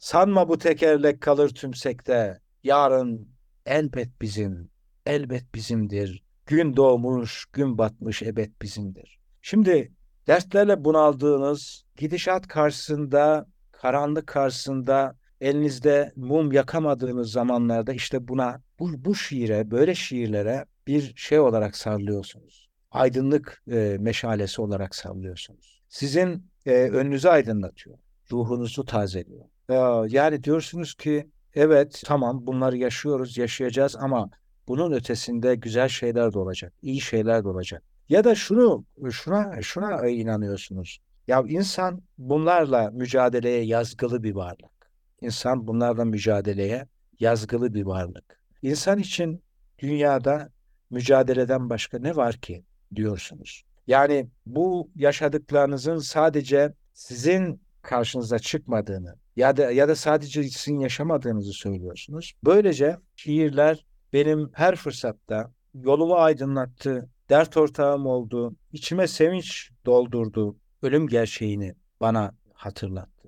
Sanma 0.00 0.48
bu 0.48 0.58
tekerlek 0.58 1.20
kalır 1.20 1.48
tümsekte, 1.48 2.40
yarın 2.64 3.28
elbet 3.66 4.20
bizim, 4.20 4.70
elbet 5.06 5.54
bizimdir. 5.54 6.22
Gün 6.46 6.76
doğmuş, 6.76 7.46
gün 7.52 7.78
batmış 7.78 8.22
ebed 8.22 8.50
bizimdir. 8.62 9.20
Şimdi 9.42 9.92
dertlerle 10.26 10.84
bunaldığınız, 10.84 11.84
gidişat 11.96 12.48
karşısında, 12.48 13.46
karanlık 13.72 14.26
karşısında 14.26 15.16
elinizde 15.40 16.12
mum 16.16 16.52
yakamadığınız 16.52 17.32
zamanlarda 17.32 17.92
işte 17.92 18.28
buna, 18.28 18.62
bu, 18.78 19.04
bu 19.04 19.14
şiire, 19.14 19.70
böyle 19.70 19.94
şiirlere 19.94 20.64
bir 20.86 21.12
şey 21.16 21.40
olarak 21.40 21.76
sarılıyorsunuz. 21.76 22.70
Aydınlık 22.90 23.62
e, 23.70 23.96
meşalesi 24.00 24.62
olarak 24.62 24.94
sarılıyorsunuz. 24.94 25.82
Sizin 25.88 26.46
e, 26.66 26.72
önünüzü 26.72 27.28
aydınlatıyor. 27.28 27.98
Ruhunuzu 28.32 28.84
tazeliyor. 28.84 29.44
E, 29.68 29.74
yani 30.16 30.44
diyorsunuz 30.44 30.94
ki 30.94 31.30
evet 31.54 32.02
tamam 32.04 32.46
bunları 32.46 32.76
yaşıyoruz, 32.76 33.38
yaşayacağız 33.38 33.96
ama 33.96 34.30
bunun 34.68 34.92
ötesinde 34.92 35.54
güzel 35.54 35.88
şeyler 35.88 36.32
de 36.32 36.38
olacak, 36.38 36.72
iyi 36.82 37.00
şeyler 37.00 37.44
de 37.44 37.48
olacak. 37.48 37.82
Ya 38.08 38.24
da 38.24 38.34
şunu, 38.34 38.84
şuna, 39.10 39.62
şuna 39.62 40.08
inanıyorsunuz. 40.08 41.00
Ya 41.28 41.44
insan 41.48 42.02
bunlarla 42.18 42.90
mücadeleye 42.90 43.64
yazgılı 43.64 44.22
bir 44.22 44.34
varlık. 44.34 44.79
İnsan 45.20 45.66
bunlarla 45.66 46.04
mücadeleye 46.04 46.86
yazgılı 47.20 47.74
bir 47.74 47.82
varlık. 47.82 48.40
İnsan 48.62 48.98
için 48.98 49.42
dünyada 49.78 50.50
mücadeleden 50.90 51.70
başka 51.70 51.98
ne 51.98 52.16
var 52.16 52.34
ki 52.34 52.64
diyorsunuz. 52.94 53.62
Yani 53.86 54.28
bu 54.46 54.90
yaşadıklarınızın 54.96 55.98
sadece 55.98 56.74
sizin 56.92 57.60
karşınıza 57.82 58.38
çıkmadığını, 58.38 59.16
ya 59.36 59.56
da 59.56 59.70
ya 59.70 59.88
da 59.88 59.96
sadece 59.96 60.42
sizin 60.42 60.78
yaşamadığınızı 60.78 61.52
söylüyorsunuz. 61.52 62.32
Böylece 62.44 62.96
şiirler 63.16 63.84
benim 64.12 64.50
her 64.52 64.76
fırsatta 64.76 65.52
yolumu 65.74 66.14
aydınlattı, 66.14 67.08
dert 67.30 67.56
ortağım 67.56 68.06
oldu, 68.06 68.56
içime 68.72 69.06
sevinç 69.06 69.70
doldurdu, 69.86 70.56
ölüm 70.82 71.06
gerçeğini 71.06 71.74
bana 72.00 72.34
hatırlattı. 72.54 73.19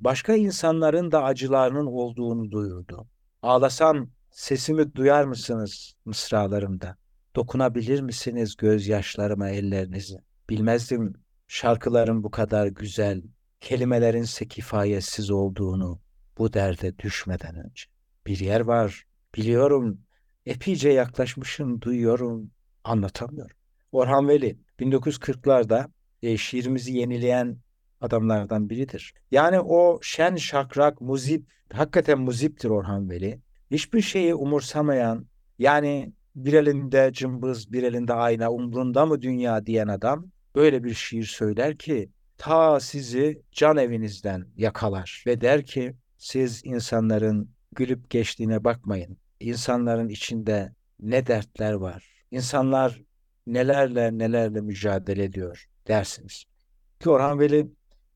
Başka 0.00 0.34
insanların 0.34 1.12
da 1.12 1.24
acılarının 1.24 1.86
olduğunu 1.86 2.50
duyurdu. 2.50 3.06
Ağlasam 3.42 4.10
sesimi 4.30 4.94
duyar 4.94 5.24
mısınız 5.24 5.94
mısralarımda? 6.04 6.96
Dokunabilir 7.36 8.00
misiniz 8.00 8.56
gözyaşlarıma 8.56 9.48
ellerinizi? 9.48 10.18
Bilmezdim 10.48 11.14
şarkıların 11.48 12.24
bu 12.24 12.30
kadar 12.30 12.66
güzel, 12.66 13.22
kelimelerinse 13.60 14.48
kifayetsiz 14.48 15.30
olduğunu 15.30 16.00
bu 16.38 16.52
derde 16.52 16.98
düşmeden 16.98 17.56
önce. 17.56 17.84
Bir 18.26 18.38
yer 18.38 18.60
var, 18.60 19.04
biliyorum, 19.36 20.00
epeyce 20.46 20.90
yaklaşmışım, 20.90 21.80
duyuyorum, 21.80 22.50
anlatamıyorum. 22.84 23.56
Orhan 23.92 24.28
Veli 24.28 24.58
1940'larda 24.78 25.90
e, 26.22 26.36
şiirimizi 26.36 26.92
yenileyen 26.92 27.58
adamlardan 28.00 28.70
biridir. 28.70 29.14
Yani 29.30 29.60
o 29.60 29.98
şen 30.02 30.36
şakrak 30.36 31.00
muzip, 31.00 31.46
hakikaten 31.72 32.18
muziptir 32.18 32.68
Orhan 32.68 33.10
Veli. 33.10 33.40
Hiçbir 33.70 34.00
şeyi 34.00 34.34
umursamayan, 34.34 35.26
yani 35.58 36.12
bir 36.36 36.52
elinde 36.52 37.10
cımbız, 37.12 37.72
bir 37.72 37.82
elinde 37.82 38.12
ayna, 38.14 38.52
umrunda 38.52 39.06
mı 39.06 39.22
dünya 39.22 39.66
diyen 39.66 39.88
adam 39.88 40.26
böyle 40.54 40.84
bir 40.84 40.94
şiir 40.94 41.24
söyler 41.24 41.76
ki 41.76 42.10
ta 42.38 42.80
sizi 42.80 43.42
can 43.52 43.76
evinizden 43.76 44.46
yakalar 44.56 45.24
ve 45.26 45.40
der 45.40 45.64
ki 45.64 45.94
siz 46.18 46.62
insanların 46.64 47.50
gülüp 47.72 48.10
geçtiğine 48.10 48.64
bakmayın. 48.64 49.16
İnsanların 49.40 50.08
içinde 50.08 50.74
ne 51.00 51.26
dertler 51.26 51.72
var. 51.72 52.24
İnsanlar 52.30 53.02
nelerle 53.46 54.18
nelerle 54.18 54.60
mücadele 54.60 55.24
ediyor 55.24 55.66
dersiniz. 55.88 56.44
Ki 57.00 57.10
Orhan 57.10 57.40
Veli 57.40 57.70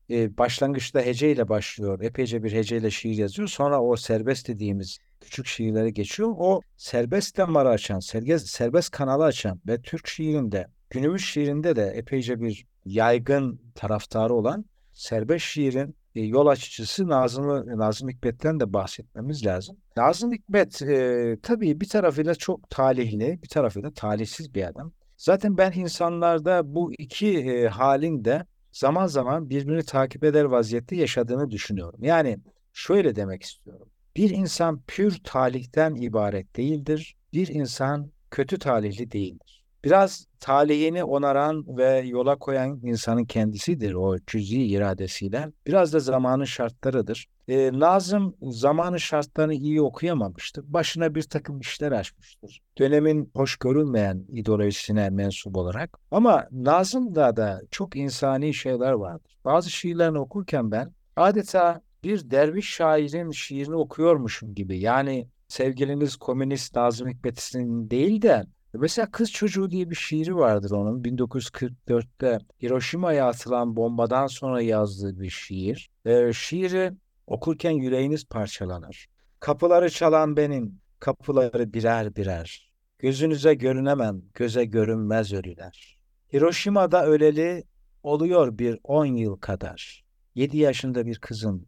e, 0.09 0.37
başlangıçta 0.37 1.01
heceyle 1.01 1.49
başlıyor. 1.49 2.01
Epeyce 2.01 2.43
bir 2.43 2.51
heceyle 2.53 2.91
şiir 2.91 3.17
yazıyor. 3.17 3.47
Sonra 3.47 3.81
o 3.81 3.95
serbest 3.95 4.47
dediğimiz 4.47 4.97
küçük 5.21 5.45
şiirlere 5.45 5.89
geçiyor. 5.89 6.35
O 6.37 6.61
serbest 6.77 7.37
damarı 7.37 7.69
açan, 7.69 7.99
serbest, 7.99 8.47
serbest 8.47 8.91
kanalı 8.91 9.23
açan 9.23 9.61
ve 9.67 9.81
Türk 9.81 10.07
şiirinde, 10.07 10.67
günümüz 10.89 11.21
şiirinde 11.21 11.75
de 11.75 11.93
epeyce 11.95 12.41
bir 12.41 12.65
yaygın 12.85 13.61
taraftarı 13.75 14.33
olan 14.33 14.65
serbest 14.91 15.45
şiirin 15.45 15.95
e, 16.15 16.21
yol 16.21 16.47
açıcısı 16.47 17.07
Nazım, 17.07 17.77
Nazım 17.79 18.09
Hikmet'ten 18.09 18.59
de 18.59 18.73
bahsetmemiz 18.73 19.45
lazım. 19.45 19.77
Nazım 19.97 20.31
Hikmet 20.31 20.81
e, 20.81 21.37
tabii 21.43 21.81
bir 21.81 21.89
tarafıyla 21.89 22.35
çok 22.35 22.69
talihli, 22.69 23.39
bir 23.43 23.49
tarafıyla 23.49 23.91
talihsiz 23.91 24.55
bir 24.55 24.63
adam. 24.63 24.91
Zaten 25.17 25.57
ben 25.57 25.71
insanlarda 25.71 26.75
bu 26.75 26.93
iki 26.97 27.37
e, 27.37 27.67
halin 27.67 28.25
de 28.25 28.45
zaman 28.75 29.07
zaman 29.07 29.49
birbirini 29.49 29.83
takip 29.83 30.23
eder 30.23 30.43
vaziyette 30.43 30.95
yaşadığını 30.95 31.51
düşünüyorum. 31.51 32.03
Yani 32.03 32.37
şöyle 32.73 33.15
demek 33.15 33.43
istiyorum. 33.43 33.87
Bir 34.15 34.29
insan 34.29 34.81
pür 34.87 35.19
talihten 35.23 35.95
ibaret 35.95 36.55
değildir. 36.55 37.15
Bir 37.33 37.47
insan 37.47 38.11
kötü 38.31 38.59
talihli 38.59 39.11
değildir. 39.11 39.63
Biraz 39.83 40.27
talihini 40.39 41.03
onaran 41.03 41.77
ve 41.77 41.99
yola 41.99 42.35
koyan 42.35 42.79
insanın 42.83 43.25
kendisidir 43.25 43.93
o 43.93 44.17
cüzi 44.27 44.63
iradesiyle. 44.65 45.51
Biraz 45.67 45.93
da 45.93 45.99
zamanın 45.99 46.45
şartlarıdır. 46.45 47.27
E, 47.47 47.79
Nazım 47.79 48.35
zamanın 48.41 48.97
şartlarını 48.97 49.53
iyi 49.53 49.81
okuyamamıştır. 49.81 50.63
Başına 50.67 51.15
bir 51.15 51.23
takım 51.23 51.59
işler 51.59 51.91
açmıştır. 51.91 52.61
Dönemin 52.77 53.31
hoş 53.35 53.55
görülmeyen 53.55 54.25
ideolojisine 54.29 55.09
mensup 55.09 55.57
olarak. 55.57 55.97
Ama 56.11 56.47
Nazım'da 56.51 57.35
da 57.35 57.61
çok 57.71 57.95
insani 57.95 58.53
şeyler 58.53 58.91
vardır. 58.91 59.37
Bazı 59.45 59.69
şiirlerini 59.69 60.19
okurken 60.19 60.71
ben 60.71 60.93
adeta 61.15 61.81
bir 62.03 62.31
derviş 62.31 62.69
şairin 62.69 63.31
şiirini 63.31 63.75
okuyormuşum 63.75 64.55
gibi. 64.55 64.79
Yani 64.79 65.27
sevgiliniz 65.47 66.15
komünist 66.15 66.75
Nazım 66.75 67.09
Hikmet'in 67.09 67.89
değil 67.89 68.21
de 68.21 68.45
Mesela 68.79 69.11
Kız 69.11 69.31
Çocuğu 69.31 69.71
diye 69.71 69.89
bir 69.89 69.95
şiiri 69.95 70.35
vardır 70.35 70.71
onun. 70.71 71.03
1944'te 71.03 72.39
Hiroşima'ya 72.63 73.27
atılan 73.27 73.75
bombadan 73.75 74.27
sonra 74.27 74.61
yazdığı 74.61 75.19
bir 75.19 75.29
şiir. 75.29 75.89
E, 76.05 76.33
şiiri 76.33 76.93
okurken 77.27 77.71
yüreğiniz 77.71 78.25
parçalanır. 78.25 79.07
Kapıları 79.39 79.89
çalan 79.89 80.37
benim, 80.37 80.79
kapıları 80.99 81.73
birer 81.73 82.15
birer. 82.15 82.71
Gözünüze 82.99 83.53
görünemem, 83.53 84.21
göze 84.33 84.65
görünmez 84.65 85.33
ölüler. 85.33 85.97
Hiroşima'da 86.33 87.05
öleli 87.05 87.63
oluyor 88.03 88.57
bir 88.57 88.79
on 88.83 89.05
yıl 89.05 89.35
kadar. 89.35 90.05
Yedi 90.35 90.57
yaşında 90.57 91.05
bir 91.05 91.19
kızım, 91.19 91.67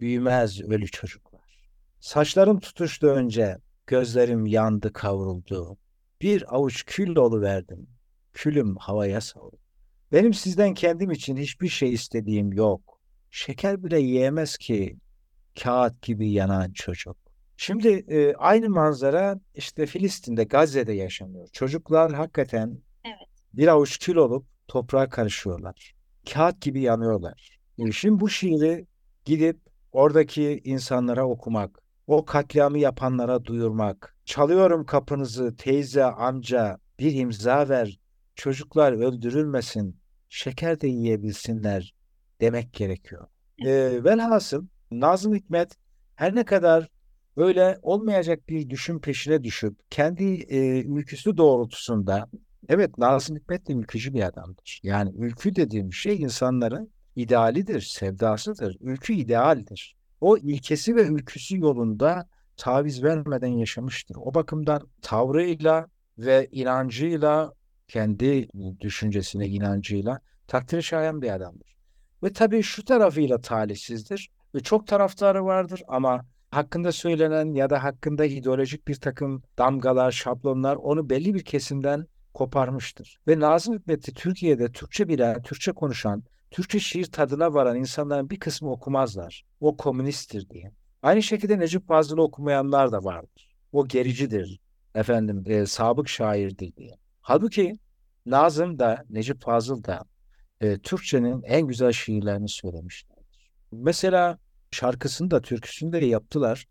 büyümez 0.00 0.60
ölü 0.60 0.86
çocuklar. 0.86 1.70
Saçlarım 2.00 2.60
tutuştu 2.60 3.06
önce, 3.06 3.58
gözlerim 3.86 4.46
yandı 4.46 4.92
kavruldu. 4.92 5.78
Bir 6.20 6.54
avuç 6.54 6.84
kül 6.86 7.14
dolu 7.14 7.40
verdim. 7.40 7.86
Külüm 8.32 8.76
havaya 8.76 9.20
savurdu. 9.20 9.56
Benim 10.12 10.34
sizden 10.34 10.74
kendim 10.74 11.10
için 11.10 11.36
hiçbir 11.36 11.68
şey 11.68 11.92
istediğim 11.92 12.52
yok. 12.52 12.89
Şeker 13.30 13.84
bile 13.84 14.00
yiyemez 14.00 14.56
ki 14.56 14.96
kağıt 15.62 16.02
gibi 16.02 16.30
yanan 16.30 16.72
çocuk. 16.72 17.16
Şimdi 17.56 17.88
e, 17.88 18.34
aynı 18.34 18.70
manzara 18.70 19.40
işte 19.54 19.86
Filistin'de, 19.86 20.44
Gazze'de 20.44 20.92
yaşanıyor. 20.92 21.48
Çocuklar 21.52 22.12
hakikaten 22.12 22.78
evet. 23.04 23.28
bir 23.52 23.68
avuç 23.68 23.98
kül 23.98 24.16
olup 24.16 24.46
toprağa 24.68 25.08
karışıyorlar. 25.08 25.94
Kağıt 26.32 26.60
gibi 26.60 26.80
yanıyorlar. 26.80 27.58
E, 27.78 27.92
şimdi 27.92 28.20
bu 28.20 28.28
şiiri 28.28 28.86
gidip 29.24 29.60
oradaki 29.92 30.60
insanlara 30.64 31.28
okumak, 31.28 31.82
o 32.06 32.24
katliamı 32.24 32.78
yapanlara 32.78 33.44
duyurmak, 33.44 34.16
çalıyorum 34.24 34.86
kapınızı 34.86 35.56
teyze, 35.56 36.04
amca, 36.04 36.78
bir 36.98 37.14
imza 37.14 37.68
ver, 37.68 37.98
çocuklar 38.34 38.92
öldürülmesin, 38.92 40.00
şeker 40.28 40.80
de 40.80 40.88
yiyebilsinler 40.88 41.94
demek 42.40 42.72
gerekiyor. 42.72 43.26
E, 43.58 44.04
velhasıl 44.04 44.66
Nazım 44.90 45.34
Hikmet 45.34 45.76
her 46.14 46.34
ne 46.34 46.44
kadar 46.44 46.88
böyle 47.36 47.78
olmayacak 47.82 48.48
bir 48.48 48.70
düşün 48.70 48.98
peşine 48.98 49.44
düşüp 49.44 49.90
kendi 49.90 50.24
e, 50.34 50.82
ülküsü 50.82 51.36
doğrultusunda 51.36 52.26
evet 52.68 52.98
Nazım 52.98 53.36
Hikmet 53.36 53.68
de 53.68 53.72
ülkücü 53.72 54.14
bir 54.14 54.22
adamdır. 54.22 54.80
Yani 54.82 55.12
ülkü 55.16 55.56
dediğim 55.56 55.92
şey 55.92 56.22
insanların 56.22 56.90
idealidir, 57.16 57.80
sevdasıdır. 57.80 58.76
Ülkü 58.80 59.12
idealdir. 59.12 59.96
O 60.20 60.36
ilkesi 60.36 60.96
ve 60.96 61.02
ülküsü 61.02 61.58
yolunda 61.58 62.28
taviz 62.56 63.02
vermeden 63.02 63.48
yaşamıştır. 63.48 64.16
O 64.16 64.34
bakımdan 64.34 64.88
tavrıyla 65.02 65.86
ve 66.18 66.48
inancıyla 66.52 67.52
kendi 67.88 68.48
düşüncesine, 68.80 69.48
inancıyla 69.48 70.20
takdir 70.48 70.82
şayan 70.82 71.22
bir 71.22 71.30
adamdır. 71.30 71.76
Ve 72.22 72.32
tabii 72.32 72.62
şu 72.62 72.84
tarafıyla 72.84 73.40
talihsizdir 73.40 74.30
ve 74.54 74.60
çok 74.60 74.86
taraftarı 74.86 75.44
vardır 75.44 75.82
ama 75.88 76.26
hakkında 76.50 76.92
söylenen 76.92 77.54
ya 77.54 77.70
da 77.70 77.84
hakkında 77.84 78.24
ideolojik 78.24 78.88
bir 78.88 78.94
takım 78.94 79.42
damgalar, 79.58 80.10
şablonlar 80.10 80.76
onu 80.76 81.10
belli 81.10 81.34
bir 81.34 81.44
kesimden 81.44 82.06
koparmıştır. 82.34 83.18
Ve 83.28 83.40
Nazım 83.40 83.74
Hikmet'i 83.74 84.14
Türkiye'de 84.14 84.72
Türkçe 84.72 85.08
bilen, 85.08 85.42
Türkçe 85.42 85.72
konuşan, 85.72 86.22
Türkçe 86.50 86.80
şiir 86.80 87.04
tadına 87.04 87.54
varan 87.54 87.76
insanların 87.76 88.30
bir 88.30 88.38
kısmı 88.38 88.70
okumazlar. 88.70 89.44
O 89.60 89.76
komünisttir 89.76 90.50
diye. 90.50 90.72
Aynı 91.02 91.22
şekilde 91.22 91.58
Necip 91.58 91.88
Fazıl'ı 91.88 92.22
okumayanlar 92.22 92.92
da 92.92 93.04
vardır. 93.04 93.56
O 93.72 93.88
gericidir, 93.88 94.60
efendim 94.94 95.44
e, 95.46 95.66
sabık 95.66 96.08
şairdir 96.08 96.76
diye. 96.76 96.96
Halbuki 97.20 97.72
Nazım 98.26 98.78
da 98.78 99.04
Necip 99.10 99.40
Fazıl 99.40 99.84
da 99.84 100.02
e, 100.60 100.78
Türkçenin 100.78 101.42
en 101.42 101.66
güzel 101.66 101.92
şiirlerini 101.92 102.48
söylemişlerdir. 102.48 103.50
Mesela 103.72 104.38
şarkısını 104.70 105.30
da 105.30 105.40
türküsünü 105.42 105.92
de 105.92 106.06
yaptılar. 106.06 106.66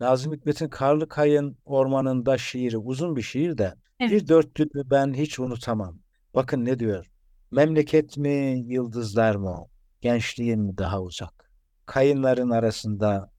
Nazım 0.00 0.32
Hikmet'in 0.32 0.68
Karlı 0.68 1.08
Kayın 1.08 1.56
Ormanında 1.64 2.38
şiiri 2.38 2.78
uzun 2.78 3.16
bir 3.16 3.22
şiir 3.22 3.58
de 3.58 3.74
evet. 4.00 4.12
bir 4.12 4.28
dörtlüğü 4.28 4.90
ben 4.90 5.14
hiç 5.14 5.38
unutamam. 5.38 5.98
Bakın 6.34 6.64
ne 6.64 6.78
diyor. 6.78 7.06
Memleket 7.50 8.16
mi 8.16 8.64
yıldızlar 8.66 9.34
mı? 9.34 9.66
Gençliğin 10.00 10.60
mi 10.60 10.78
daha 10.78 11.02
uzak? 11.02 11.50
Kayınların 11.86 12.50
arasında 12.50 13.30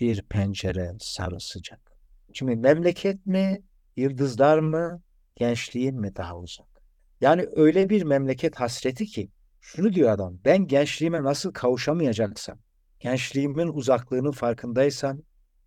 bir 0.00 0.22
pencere 0.22 0.92
sarı 1.00 1.40
sıcak. 1.40 1.80
Şimdi 2.32 2.56
memleket 2.56 3.26
mi, 3.26 3.62
yıldızlar 3.96 4.58
mı, 4.58 5.02
gençliğin 5.36 6.00
mi 6.00 6.16
daha 6.16 6.38
uzak? 6.38 6.66
Yani 7.20 7.46
öyle 7.56 7.90
bir 7.90 8.02
memleket 8.02 8.56
hasreti 8.60 9.06
ki 9.06 9.30
şunu 9.64 9.92
diyor 9.92 10.10
adam 10.10 10.38
ben 10.44 10.66
gençliğime 10.66 11.22
nasıl 11.22 11.52
kavuşamayacaksam 11.52 12.58
gençliğimin 13.00 13.68
uzaklığının 13.68 14.32
farkındaysam 14.32 15.18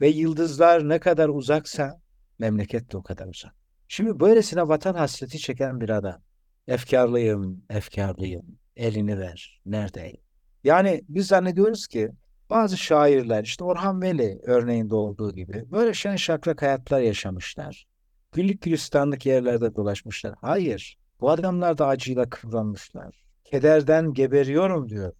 ve 0.01 0.07
yıldızlar 0.07 0.89
ne 0.89 0.99
kadar 0.99 1.29
uzaksa 1.29 2.01
memleket 2.39 2.91
de 2.91 2.97
o 2.97 3.03
kadar 3.03 3.27
uzak. 3.27 3.55
Şimdi 3.87 4.19
böylesine 4.19 4.67
vatan 4.67 4.93
hasreti 4.93 5.39
çeken 5.39 5.81
bir 5.81 5.89
adam. 5.89 6.21
Efkarlıyım, 6.67 7.63
efkarlıyım. 7.69 8.45
Elini 8.75 9.19
ver. 9.19 9.61
Neredeyim? 9.65 10.17
Yani 10.63 11.01
biz 11.09 11.27
zannediyoruz 11.27 11.87
ki 11.87 12.11
bazı 12.49 12.77
şairler 12.77 13.43
işte 13.43 13.63
Orhan 13.63 14.01
Veli 14.01 14.39
örneğinde 14.43 14.95
olduğu 14.95 15.33
gibi 15.33 15.71
böyle 15.71 15.93
şen 15.93 16.15
şakrak 16.15 16.61
hayatlar 16.61 17.01
yaşamışlar. 17.01 17.87
Güllük 18.31 18.61
gülistanlık 18.61 19.25
yerlerde 19.25 19.75
dolaşmışlar. 19.75 20.35
Hayır. 20.41 20.97
Bu 21.19 21.29
adamlar 21.29 21.77
da 21.77 21.87
acıyla 21.87 22.29
kıvranmışlar. 22.29 23.26
Kederden 23.51 24.13
geberiyorum 24.13 24.89
diyor 24.89 25.13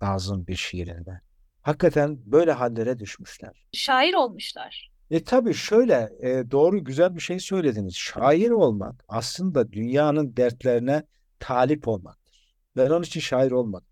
Nazım 0.00 0.46
bir 0.46 0.56
şiirinde. 0.56 1.20
Hakikaten 1.62 2.18
böyle 2.26 2.52
hallere 2.52 2.98
düşmüşler. 2.98 3.64
Şair 3.72 4.14
olmuşlar. 4.14 4.90
E 5.10 5.24
tabii 5.24 5.54
şöyle 5.54 6.10
e, 6.20 6.50
doğru 6.50 6.84
güzel 6.84 7.14
bir 7.14 7.20
şey 7.20 7.40
söylediniz. 7.40 7.94
Şair 7.96 8.50
olmak 8.50 9.04
aslında 9.08 9.72
dünyanın 9.72 10.36
dertlerine 10.36 11.02
talip 11.38 11.88
olmaktır. 11.88 12.54
Ben 12.76 12.90
onun 12.90 13.02
için 13.02 13.20
şair 13.20 13.50
olmadım. 13.50 13.86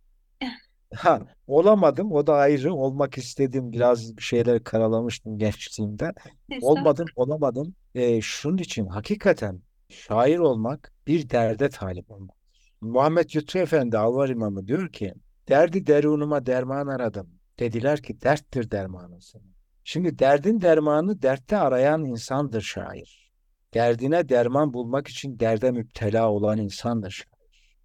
Ha, 0.94 1.20
olamadım 1.46 2.12
o 2.12 2.26
da 2.26 2.34
ayrı. 2.34 2.74
Olmak 2.74 3.18
istedim 3.18 3.72
biraz 3.72 4.16
bir 4.16 4.22
şeyler 4.22 4.64
karalamıştım 4.64 5.38
gençliğimde. 5.38 6.12
Olmadım 6.62 7.06
olamadım. 7.16 7.74
E, 7.94 8.20
şunun 8.20 8.58
için 8.58 8.86
hakikaten 8.86 9.60
şair 9.88 10.38
olmak 10.38 10.92
bir 11.06 11.30
derde 11.30 11.68
talip 11.68 12.10
olmaktır. 12.10 12.39
Muhammed 12.80 13.30
Lütfü 13.36 13.58
Efendi 13.58 13.98
Alvar 13.98 14.28
İmamı 14.28 14.66
diyor 14.66 14.92
ki 14.92 15.14
derdi 15.48 15.86
derunuma 15.86 16.46
derman 16.46 16.86
aradım. 16.86 17.30
Dediler 17.58 18.02
ki 18.02 18.20
derttir 18.20 18.70
dermanın 18.70 19.18
senin. 19.18 19.54
Şimdi 19.84 20.18
derdin 20.18 20.60
dermanı 20.60 21.22
dertte 21.22 21.56
arayan 21.56 22.04
insandır 22.04 22.60
şair. 22.60 23.32
Derdine 23.74 24.28
derman 24.28 24.74
bulmak 24.74 25.08
için 25.08 25.40
derde 25.40 25.70
müptela 25.70 26.30
olan 26.30 26.58
insandır 26.58 27.10
şair. 27.10 27.30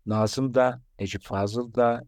Nazım 0.06 0.54
da, 0.54 0.82
Necip 1.00 1.22
Fazıl 1.22 1.74
da, 1.74 2.04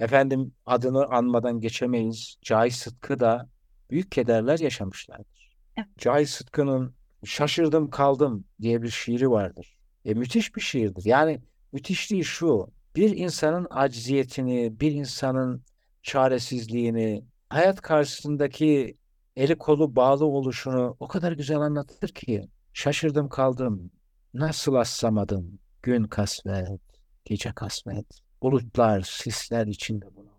efendim 0.00 0.54
adını 0.66 1.06
anmadan 1.06 1.60
geçemeyiz. 1.60 2.36
Cahit 2.42 2.72
Sıtkı 2.72 3.20
da 3.20 3.48
büyük 3.90 4.12
kederler 4.12 4.58
yaşamışlardır. 4.58 5.56
Evet. 5.76 5.88
Cahit 5.98 6.28
Sıtkı'nın 6.28 6.94
Şaşırdım 7.24 7.90
Kaldım 7.90 8.44
diye 8.60 8.82
bir 8.82 8.88
şiiri 8.88 9.30
vardır. 9.30 9.78
E, 10.04 10.14
müthiş 10.14 10.56
bir 10.56 10.60
şiirdir. 10.60 11.04
Yani 11.04 11.40
müthişliği 11.72 12.24
şu, 12.24 12.72
bir 12.96 13.16
insanın 13.16 13.66
acziyetini, 13.70 14.80
bir 14.80 14.92
insanın 14.92 15.62
çaresizliğini, 16.02 17.24
hayat 17.48 17.80
karşısındaki 17.80 18.96
eli 19.36 19.58
kolu 19.58 19.96
bağlı 19.96 20.24
oluşunu 20.24 20.96
o 21.00 21.08
kadar 21.08 21.32
güzel 21.32 21.60
anlatır 21.60 22.08
ki 22.08 22.48
şaşırdım 22.72 23.28
kaldım. 23.28 23.90
Nasıl 24.34 24.74
aslamadım 24.74 25.58
gün 25.82 26.04
kasvet, 26.04 26.80
gece 27.24 27.52
kasvet, 27.52 28.06
bulutlar, 28.42 29.00
sisler 29.00 29.66
içinde 29.66 30.06
bunu. 30.16 30.30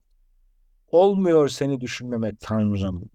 Olmuyor 0.88 1.50
seni 1.50 1.82
düşünmemek 1.82 2.40
Tanrım, 2.40 3.10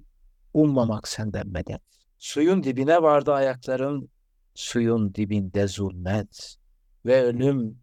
ummamak 0.54 1.08
senden 1.08 1.48
medet. 1.48 1.82
Suyun 2.18 2.62
dibine 2.62 3.02
vardı 3.02 3.32
ayaklarım, 3.32 4.08
suyun 4.54 5.14
dibinde 5.14 5.68
zulmet 5.68 6.56
ve 7.06 7.22
ölüm 7.22 7.78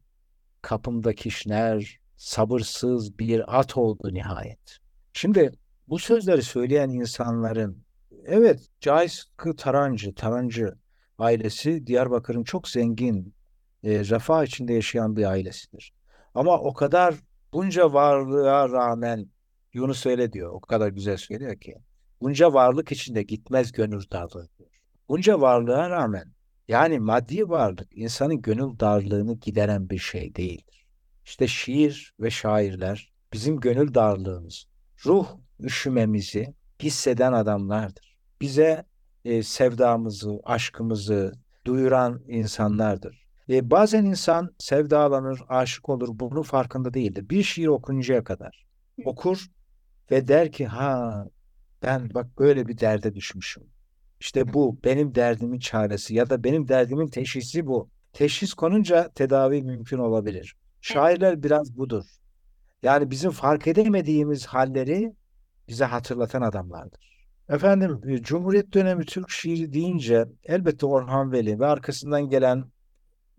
kapımda 0.63 1.13
kişner, 1.13 1.99
sabırsız 2.17 3.19
bir 3.19 3.59
at 3.59 3.77
oldu 3.77 4.13
nihayet. 4.13 4.77
Şimdi 5.13 5.51
bu 5.87 5.99
sözleri 5.99 6.43
söyleyen 6.43 6.89
insanların 6.89 7.83
evet 8.25 8.67
Cahit 8.79 9.23
Tarancı, 9.57 10.15
Tarancı 10.15 10.75
ailesi 11.17 11.87
Diyarbakır'ın 11.87 12.43
çok 12.43 12.67
zengin, 12.67 13.33
e, 13.83 13.99
refah 13.99 14.43
içinde 14.43 14.73
yaşayan 14.73 15.15
bir 15.15 15.25
ailesidir. 15.25 15.93
Ama 16.35 16.59
o 16.59 16.73
kadar 16.73 17.15
bunca 17.53 17.93
varlığa 17.93 18.69
rağmen 18.69 19.29
Yunus 19.73 20.05
öyle 20.05 20.33
diyor, 20.33 20.53
o 20.53 20.59
kadar 20.59 20.87
güzel 20.87 21.17
söylüyor 21.17 21.55
ki 21.55 21.75
bunca 22.21 22.53
varlık 22.53 22.91
içinde 22.91 23.23
gitmez 23.23 23.71
gönül 23.71 24.03
darlığı 24.11 24.47
diyor. 24.57 24.69
Bunca 25.09 25.41
varlığa 25.41 25.89
rağmen 25.89 26.33
yani 26.67 26.99
maddi 26.99 27.49
varlık 27.49 27.87
insanın 27.91 28.41
gönül 28.41 28.79
darlığını 28.79 29.33
gideren 29.33 29.89
bir 29.89 29.97
şey 29.97 30.35
değildir. 30.35 30.85
İşte 31.25 31.47
şiir 31.47 32.13
ve 32.19 32.29
şairler 32.29 33.13
bizim 33.33 33.59
gönül 33.59 33.93
darlığımız, 33.93 34.65
ruh 35.05 35.27
üşümemizi 35.59 36.53
hisseden 36.81 37.33
adamlardır. 37.33 38.17
Bize 38.41 38.85
e, 39.25 39.43
sevdamızı, 39.43 40.39
aşkımızı 40.43 41.33
duyuran 41.65 42.21
insanlardır. 42.27 43.27
E, 43.49 43.71
bazen 43.71 44.05
insan 44.05 44.55
sevdalanır, 44.59 45.41
aşık 45.49 45.89
olur, 45.89 46.09
bunun 46.11 46.41
farkında 46.41 46.93
değildir. 46.93 47.29
Bir 47.29 47.43
şiir 47.43 47.67
okununcaya 47.67 48.23
kadar 48.23 48.65
okur 49.05 49.47
ve 50.11 50.27
der 50.27 50.51
ki 50.51 50.65
ha 50.65 51.25
ben 51.81 52.13
bak 52.13 52.39
böyle 52.39 52.67
bir 52.67 52.77
derde 52.77 53.15
düşmüşüm. 53.15 53.72
İşte 54.23 54.53
bu 54.53 54.77
benim 54.83 55.15
derdimin 55.15 55.59
çaresi 55.59 56.15
ya 56.15 56.29
da 56.29 56.43
benim 56.43 56.67
derdimin 56.67 57.07
teşhisi 57.07 57.65
bu. 57.65 57.89
Teşhis 58.13 58.53
konunca 58.53 59.09
tedavi 59.15 59.63
mümkün 59.63 59.97
olabilir. 59.97 60.55
Şairler 60.81 61.43
biraz 61.43 61.77
budur. 61.77 62.03
Yani 62.83 63.11
bizim 63.11 63.31
fark 63.31 63.67
edemediğimiz 63.67 64.45
halleri 64.45 65.13
bize 65.67 65.85
hatırlatan 65.85 66.41
adamlardır. 66.41 67.27
Efendim, 67.49 68.01
e, 68.07 68.21
Cumhuriyet 68.21 68.73
dönemi 68.73 69.05
Türk 69.05 69.29
şiiri 69.29 69.73
deyince 69.73 70.25
elbette 70.43 70.85
Orhan 70.85 71.31
Veli 71.31 71.59
ve 71.59 71.65
arkasından 71.65 72.29
gelen 72.29 72.65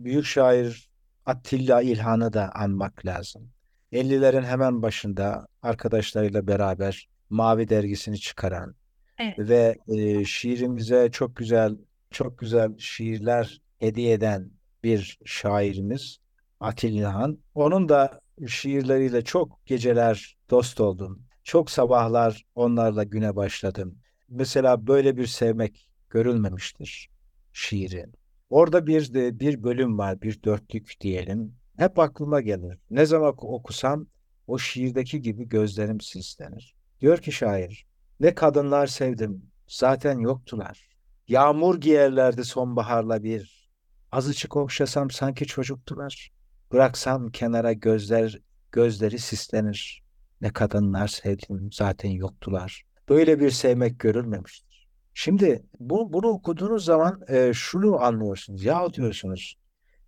büyük 0.00 0.24
şair 0.24 0.88
Attila 1.26 1.82
İlhan'ı 1.82 2.32
da 2.32 2.52
anmak 2.54 3.06
lazım. 3.06 3.50
50'lerin 3.92 4.44
hemen 4.44 4.82
başında 4.82 5.46
arkadaşlarıyla 5.62 6.46
beraber 6.46 7.08
Mavi 7.30 7.68
dergisini 7.68 8.18
çıkaran 8.18 8.74
Evet. 9.18 9.38
ve 9.38 9.78
e, 9.88 10.24
şiirimize 10.24 11.08
çok 11.12 11.36
güzel 11.36 11.76
çok 12.10 12.38
güzel 12.38 12.78
şiirler 12.78 13.60
hediye 13.78 14.12
eden 14.12 14.50
bir 14.84 15.18
şairimiz 15.24 16.18
Atilla 16.60 16.98
İlhan. 16.98 17.38
Onun 17.54 17.88
da 17.88 18.20
şiirleriyle 18.48 19.22
çok 19.22 19.66
geceler 19.66 20.36
dost 20.50 20.80
oldum. 20.80 21.22
Çok 21.44 21.70
sabahlar 21.70 22.44
onlarla 22.54 23.02
güne 23.04 23.36
başladım. 23.36 23.98
Mesela 24.28 24.86
böyle 24.86 25.16
bir 25.16 25.26
sevmek 25.26 25.88
görülmemiştir 26.10 27.10
şiiri. 27.52 28.06
Orada 28.50 28.86
bir 28.86 29.14
de 29.14 29.40
bir 29.40 29.62
bölüm 29.62 29.98
var, 29.98 30.22
bir 30.22 30.42
dörtlük 30.42 31.00
diyelim. 31.00 31.56
Hep 31.76 31.98
aklıma 31.98 32.40
gelir. 32.40 32.78
Ne 32.90 33.06
zaman 33.06 33.34
okusam 33.38 34.06
o 34.46 34.58
şiirdeki 34.58 35.22
gibi 35.22 35.48
gözlerim 35.48 36.00
sislenir. 36.00 36.74
Diyor 37.00 37.18
ki 37.18 37.32
şair, 37.32 37.86
ne 38.20 38.34
kadınlar 38.34 38.86
sevdim, 38.86 39.50
zaten 39.66 40.18
yoktular. 40.18 40.88
Yağmur 41.28 41.80
giyerlerdi 41.80 42.44
sonbaharla 42.44 43.22
bir. 43.22 43.70
Azıcık 44.12 44.56
okşasam 44.56 45.10
sanki 45.10 45.46
çocuktular. 45.46 46.32
Bıraksam 46.72 47.30
kenara 47.30 47.72
gözler, 47.72 48.40
gözleri 48.72 49.18
sislenir. 49.18 50.04
Ne 50.40 50.52
kadınlar 50.52 51.08
sevdim, 51.08 51.68
zaten 51.72 52.10
yoktular. 52.10 52.82
Böyle 53.08 53.40
bir 53.40 53.50
sevmek 53.50 54.00
görülmemiştir. 54.00 54.88
Şimdi 55.14 55.64
bu, 55.80 56.12
bunu 56.12 56.26
okuduğunuz 56.26 56.84
zaman 56.84 57.20
e, 57.28 57.52
şunu 57.54 58.02
anlıyorsunuz. 58.02 58.64
Ya 58.64 58.92
diyorsunuz, 58.92 59.56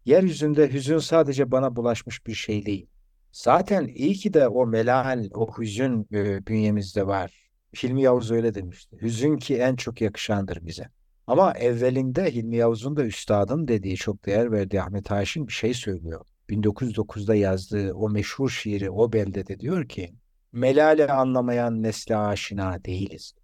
yeryüzünde 0.05 0.73
hüzün 0.73 0.99
sadece 0.99 1.51
bana 1.51 1.77
bulaşmış 1.77 2.27
bir 2.27 2.35
şey 2.35 2.67
değil. 2.67 2.87
Zaten 3.33 3.87
iyi 3.87 4.15
ki 4.15 4.35
de 4.35 4.49
o 4.49 4.67
melal, 4.67 5.29
o 5.35 5.59
hüzün 5.59 6.09
e, 6.13 6.47
bünyemizde 6.47 7.07
var. 7.07 7.46
Hilmi 7.75 8.03
Yavuz 8.03 8.31
öyle 8.31 8.55
demişti. 8.55 8.97
Hüzün 9.03 9.37
ki 9.37 9.57
en 9.57 9.77
çok 9.77 10.01
yakışandır 10.01 10.67
bize. 10.67 10.89
Ama 11.27 11.53
evvelinde 11.53 12.35
Hilmi 12.35 12.57
Yavuz'un 12.57 12.97
da 12.97 13.05
üstadım 13.05 13.69
dediği, 13.69 13.97
çok 13.97 14.27
değer 14.27 14.53
verdiği 14.53 14.83
Ahmet 14.83 15.11
Haşim 15.11 15.47
bir 15.47 15.53
şey 15.53 15.75
söylüyor. 15.75 16.27
1909'da 16.49 17.35
yazdığı 17.35 17.95
o 17.95 18.11
meşhur 18.11 18.51
şiiri 18.51 18.91
o 18.91 19.13
beldede 19.13 19.61
diyor 19.61 19.89
ki 19.89 20.15
Melale 20.53 21.07
anlamayan 21.13 21.83
nesle 21.83 22.17
aşina 22.17 22.85
değiliz. 22.85 23.35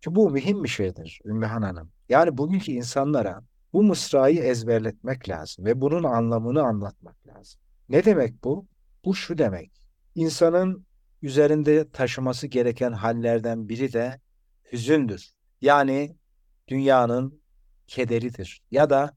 Çünkü 0.00 0.14
bu 0.14 0.30
mühim 0.30 0.64
bir 0.64 0.68
şeydir 0.68 1.20
Ümmühan 1.24 1.62
Hanım. 1.62 1.90
Yani 2.08 2.38
bugünkü 2.38 2.72
insanlara 2.72 3.40
bu 3.72 3.82
mısrayı 3.82 4.40
ezberletmek 4.40 5.28
lazım 5.28 5.64
ve 5.64 5.80
bunun 5.80 6.04
anlamını 6.04 6.62
anlatmak 6.62 7.26
lazım. 7.26 7.60
Ne 7.88 8.04
demek 8.04 8.44
bu? 8.44 8.66
Bu 9.04 9.14
şu 9.14 9.38
demek. 9.38 9.72
İnsanın 10.14 10.86
üzerinde 11.24 11.90
taşıması 11.90 12.46
gereken 12.46 12.92
hallerden 12.92 13.68
biri 13.68 13.92
de 13.92 14.20
hüzündür. 14.72 15.30
Yani 15.60 16.16
dünyanın 16.68 17.40
kederidir. 17.86 18.62
Ya 18.70 18.90
da 18.90 19.16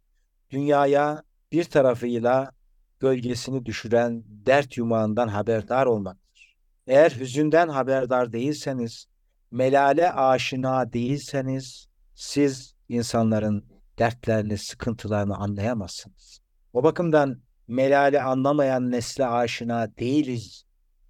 dünyaya 0.49 1.23
bir 1.51 1.63
tarafıyla 1.63 2.51
gölgesini 2.99 3.65
düşüren 3.65 4.23
dert 4.27 4.77
yumağından 4.77 5.27
haberdar 5.27 5.85
olmaktır. 5.85 6.55
Eğer 6.87 7.11
hüzünden 7.11 7.67
haberdar 7.67 8.33
değilseniz 8.33 9.05
melale 9.51 10.11
aşina 10.11 10.93
değilseniz 10.93 11.87
siz 12.15 12.75
insanların 12.89 13.65
dertlerini, 13.99 14.57
sıkıntılarını 14.57 15.35
anlayamazsınız. 15.37 16.39
O 16.73 16.83
bakımdan 16.83 17.41
melale 17.67 18.21
anlamayan 18.21 18.91
nesle 18.91 19.25
aşina 19.25 19.97
değiliz 19.97 20.66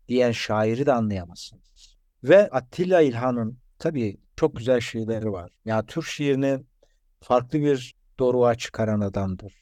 diyen 0.08 0.32
şairi 0.32 0.86
de 0.86 0.94
anlayamazsınız. 0.94 1.98
Ve 2.24 2.50
Attila 2.50 3.02
İlhan'ın 3.02 3.58
tabii 3.80 4.18
çok 4.36 4.56
güzel 4.56 4.80
şiirleri 4.80 5.32
var. 5.32 5.52
Ya 5.66 5.86
Türk 5.86 6.06
şiirini 6.06 6.60
farklı 7.22 7.60
bir 7.60 7.96
doruğa 8.20 8.56
çıkaran 8.56 9.02
adamdır. 9.02 9.54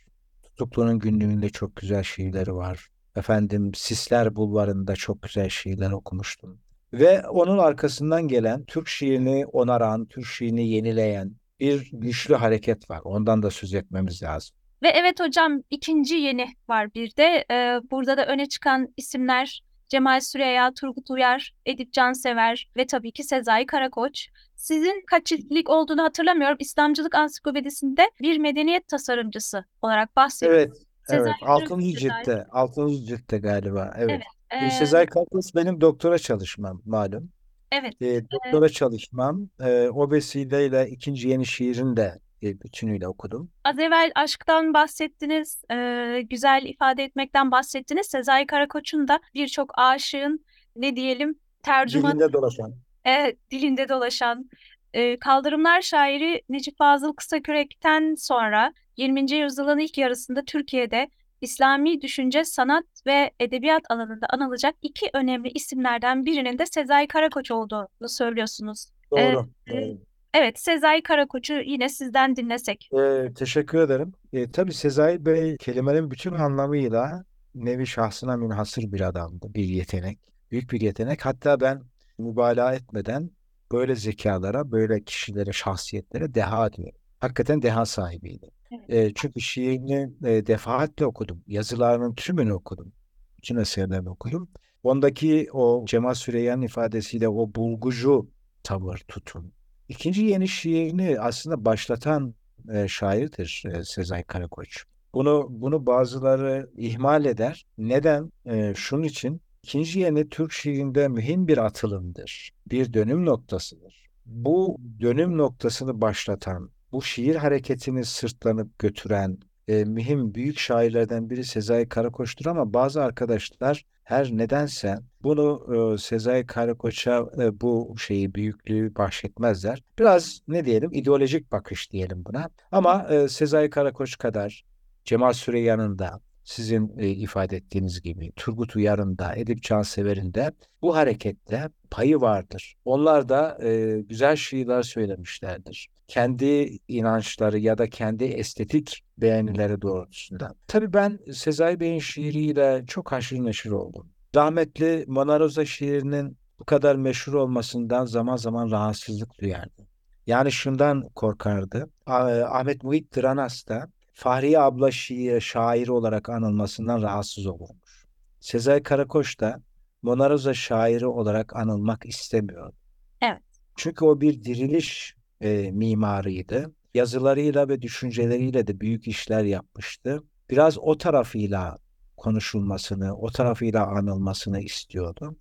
Tutuklu'nun 0.44 1.00
günlüğünde 1.00 1.50
çok 1.50 1.76
güzel 1.76 2.04
şiirleri 2.04 2.56
var. 2.56 2.90
Efendim 3.16 3.74
Sisler 3.74 4.36
Bulvarı'nda 4.36 4.96
çok 4.96 5.22
güzel 5.22 5.50
şiirler 5.50 5.92
okumuştum. 5.92 6.60
Ve 6.94 7.28
onun 7.28 7.58
arkasından 7.58 8.28
gelen 8.28 8.64
Türk 8.66 8.88
şiirini 8.88 9.46
onaran, 9.46 10.06
Türk 10.06 10.26
şiirini 10.26 10.70
yenileyen 10.70 11.36
bir 11.60 11.90
güçlü 11.94 12.36
hareket 12.36 12.90
var. 12.90 13.02
Ondan 13.04 13.44
da 13.44 13.52
söz 13.52 13.74
etmemiz 13.74 14.24
lazım. 14.24 14.56
Ve 14.84 14.88
evet 14.88 15.20
hocam 15.20 15.62
ikinci 15.70 16.16
yeni 16.16 16.48
var 16.70 16.94
bir 16.94 17.16
de. 17.16 17.46
Ee, 17.52 17.80
burada 17.92 18.18
da 18.18 18.26
öne 18.26 18.50
çıkan 18.50 18.94
isimler 18.98 19.62
Cemal 19.90 20.20
Süreya, 20.20 20.72
Turgut 20.74 21.10
Uyar, 21.12 21.54
Edip 21.66 21.94
Cansever 21.94 22.68
ve 22.78 22.88
tabii 22.88 23.12
ki 23.12 23.24
Sezai 23.24 23.66
Karakoç. 23.66 24.28
Sizin 24.56 25.04
kaç 25.08 25.26
ciltlik 25.26 25.70
olduğunu 25.70 26.04
hatırlamıyorum. 26.04 26.58
İslamcılık 26.60 27.16
Ansiklopedisi'nde 27.16 28.12
bir 28.22 28.38
medeniyet 28.38 28.88
tasarımcısı 28.88 29.66
olarak 29.82 30.16
bahsediyor. 30.16 30.58
Evet, 30.58 30.74
Sezai 31.10 31.22
evet. 31.28 31.36
Altıncı 31.42 31.98
ciltte, 31.98 32.46
altıncı 32.52 32.96
ciltte 33.06 33.38
galiba. 33.38 33.94
Evet. 33.98 34.10
Evet. 34.12 34.24
E, 34.64 34.66
Ee, 34.66 34.70
Sezai 34.70 35.06
Karakoç 35.06 35.56
benim 35.56 35.82
doktora 35.82 36.18
çalışmam 36.20 36.82
malum. 36.86 37.32
evet. 37.72 38.02
E, 38.02 38.22
doktora 38.32 38.70
çalışmam. 38.70 39.50
E, 39.66 39.90
o 39.90 40.12
vesileyle 40.12 40.90
ikinci 40.90 41.30
yeni 41.30 41.46
şiirini 41.46 41.98
de 41.98 42.20
e, 42.46 42.62
bütünüyle 42.62 43.08
okudum. 43.08 43.50
Az 43.64 43.80
evvel 43.80 44.12
aşktan 44.16 44.74
bahsettiniz, 44.74 45.64
e, 45.72 46.22
güzel 46.30 46.64
ifade 46.66 47.04
etmekten 47.04 47.52
bahsettiniz. 47.52 48.08
Sezai 48.08 48.46
Karakoç'un 48.46 49.08
da 49.08 49.20
birçok 49.34 49.72
aşığın 49.78 50.46
ne 50.76 50.96
diyelim 50.96 51.36
tercüman 51.64 52.12
Dilinde 52.12 52.34
dolaşan. 52.34 52.74
e, 53.08 53.36
dilinde 53.52 53.90
dolaşan 53.90 54.50
e, 54.94 55.20
kaldırımlar 55.20 55.82
şairi 55.82 56.42
Necip 56.50 56.78
Fazıl 56.78 57.14
Kısakürek'ten 57.14 58.16
sonra 58.16 58.74
20. 58.98 59.32
yüzyılın 59.32 59.80
ilk 59.80 59.98
yarısında 59.98 60.42
Türkiye'de 60.46 61.10
İslami 61.42 62.02
düşünce, 62.02 62.46
sanat 62.46 62.86
ve 63.06 63.32
edebiyat 63.40 63.84
alanında 63.90 64.28
anılacak 64.30 64.76
iki 64.82 65.10
önemli 65.14 65.50
isimlerden 65.50 66.26
birinin 66.26 66.58
de 66.58 66.66
Sezai 66.66 67.08
Karakoç 67.08 67.52
olduğunu 67.52 68.10
söylüyorsunuz. 68.10 68.88
Doğru. 69.12 69.48
e, 69.68 69.74
doğru. 69.74 69.98
Evet, 70.38 70.60
Sezai 70.60 71.04
Karakoç'u 71.04 71.54
yine 71.54 71.90
sizden 71.90 72.36
dinlesek. 72.36 72.90
E, 72.94 73.34
teşekkür 73.34 73.80
ederim. 73.80 74.14
E, 74.34 74.52
tabii 74.52 74.74
Sezai 74.74 75.26
Bey 75.26 75.58
kelimenin 75.58 76.12
bütün 76.12 76.34
anlamıyla 76.34 77.26
nevi 77.56 77.88
şahsına 77.88 78.38
münhasır 78.38 78.92
bir 78.92 79.02
adamdı. 79.02 79.54
Bir 79.54 79.64
yetenek. 79.64 80.20
Büyük 80.52 80.72
bir 80.72 80.82
yetenek. 80.82 81.26
Hatta 81.26 81.60
ben 81.60 81.82
mübalağa 82.18 82.74
etmeden 82.74 83.30
böyle 83.72 83.96
zekalara, 83.96 84.72
böyle 84.72 85.04
kişilere, 85.04 85.54
şahsiyetlere 85.54 86.34
deha 86.34 86.74
diyorum. 86.74 87.00
Hakikaten 87.20 87.62
deha 87.62 87.86
sahibiydi. 87.86 88.52
Evet. 88.72 88.90
E, 88.90 89.14
çünkü 89.16 89.42
şiirini 89.42 90.10
e, 90.26 90.48
defaatle 90.48 91.06
okudum. 91.06 91.44
Yazılarının 91.48 92.16
tümünü 92.16 92.54
okudum. 92.54 92.92
Bütün 93.38 93.56
eserlerini 93.56 94.10
okudum. 94.10 94.50
Ondaki 94.84 95.48
o 95.54 95.86
Cemal 95.88 96.14
Süreyya'nın 96.14 96.62
ifadesiyle 96.62 97.30
o 97.30 97.56
bulgucu 97.56 98.30
tavır, 98.64 98.98
tutum. 99.08 99.55
İkinci 99.90 100.22
yeni 100.22 100.48
şiirini 100.48 101.20
aslında 101.20 101.66
başlatan 101.66 102.34
e, 102.74 102.88
şairdir 102.88 103.64
e, 103.72 103.84
Sezai 103.84 104.24
Karakoç. 104.24 104.84
Bunu 105.14 105.48
bunu 105.50 105.86
bazıları 105.86 106.70
ihmal 106.78 107.26
eder. 107.26 107.66
Neden? 107.78 108.32
E, 108.46 108.74
şunun 108.76 109.04
için 109.04 109.42
ikinci 109.64 110.00
yeni 110.00 110.30
Türk 110.30 110.52
şiirinde 110.52 111.08
mühim 111.08 111.48
bir 111.48 111.58
atılımdır. 111.58 112.52
Bir 112.72 112.94
dönüm 112.94 113.26
noktasıdır. 113.26 114.06
Bu 114.26 114.78
dönüm 115.02 115.38
noktasını 115.38 116.02
başlatan, 116.02 116.70
bu 116.92 117.02
şiir 117.02 117.36
hareketini 117.36 118.06
sırtlanıp 118.06 118.80
götüren 118.80 119.38
e, 119.68 119.86
mühim 119.86 120.36
büyük 120.36 120.60
şairlerden 120.60 121.30
biri 121.30 121.44
Sezai 121.44 121.90
Karakoç'tur 121.90 122.46
ama 122.46 122.74
bazı 122.74 123.04
arkadaşlar 123.04 123.86
her 124.04 124.32
nedense 124.32 125.00
bunu 125.26 125.66
e, 125.94 125.98
Sezai 125.98 126.46
Karakoç'a 126.46 127.26
e, 127.42 127.62
bu 127.62 127.96
şeyi 127.98 128.34
büyüklüğü 128.34 128.96
bahşetmezler. 128.96 129.84
Biraz 130.00 130.40
ne 130.48 130.66
diyelim 130.66 130.90
ideolojik 130.94 131.52
bakış 131.52 131.92
diyelim 131.92 132.26
buna. 132.26 132.50
Ama 132.72 133.08
e, 133.10 133.28
Sezai 133.28 133.70
Karakoç 133.70 134.18
kadar 134.18 134.64
Cemal 135.06 135.34
Süreyya'nın 135.34 136.00
da 136.00 136.22
sizin 136.44 136.98
e, 136.98 137.08
ifade 137.08 137.58
ettiğiniz 137.58 138.02
gibi 138.02 138.32
Turgut 138.36 138.76
Uyar'ın 138.76 139.18
da 139.18 139.36
Edip 139.36 139.62
Cansever'in 139.64 140.34
de 140.34 140.52
bu 140.82 140.96
harekette 140.96 141.70
payı 141.92 142.22
vardır. 142.22 142.76
Onlar 142.86 143.30
da 143.30 143.58
e, 143.64 144.02
güzel 144.02 144.36
şiirler 144.36 144.82
söylemişlerdir. 144.82 145.90
Kendi 146.08 146.80
inançları 146.88 147.60
ya 147.60 147.78
da 147.78 147.90
kendi 147.90 148.24
estetik 148.24 149.02
beğenileri 149.18 149.82
doğrultusunda. 149.82 150.56
Tabii 150.68 150.94
ben 150.94 151.20
Sezai 151.34 151.80
Bey'in 151.80 152.00
şiiriyle 152.00 152.84
çok 152.88 153.12
haşır 153.12 153.40
neşir 153.40 153.72
oldum. 153.72 154.15
Rahmetli 154.36 155.06
Mona 155.08 155.40
Rosa 155.40 155.66
şiirinin 155.66 156.38
bu 156.60 156.66
kadar 156.66 156.96
meşhur 156.96 157.34
olmasından 157.34 158.06
zaman 158.06 158.36
zaman 158.36 158.72
rahatsızlık 158.72 159.40
duyardı. 159.42 159.88
Yani 160.28 160.52
şundan 160.52 161.10
korkardı. 161.16 161.90
Ah- 162.06 162.52
Ahmet 162.52 162.84
Muhit 162.84 163.18
Dranas 163.18 163.68
da 163.68 163.88
Fahriye 164.14 164.60
abla 164.60 164.92
şiir, 164.92 165.42
şairi 165.42 165.92
olarak 165.92 166.30
anılmasından 166.30 167.02
rahatsız 167.02 167.46
olurmuş. 167.48 168.06
Sezai 168.40 168.84
Karakoç 168.84 169.40
da 169.40 169.62
Mona 170.02 170.30
Rosa 170.30 170.54
şairi 170.54 171.08
olarak 171.08 171.56
anılmak 171.56 172.06
istemiyor. 172.06 172.74
Evet. 173.22 173.42
Çünkü 173.76 174.06
o 174.06 174.22
bir 174.22 174.44
diriliş 174.44 175.16
e, 175.42 175.72
mimarıydı. 175.72 176.72
Yazılarıyla 176.94 177.70
ve 177.70 177.82
düşünceleriyle 177.82 178.68
de 178.68 178.80
büyük 178.80 179.08
işler 179.08 179.44
yapmıştı. 179.44 180.24
Biraz 180.50 180.78
o 180.78 180.98
tarafıyla 180.98 181.78
konuşulmasını, 182.18 183.16
o 183.16 183.32
tarafıyla 183.32 183.88
anılmasını 183.88 184.62
istiyordu. 184.62 185.36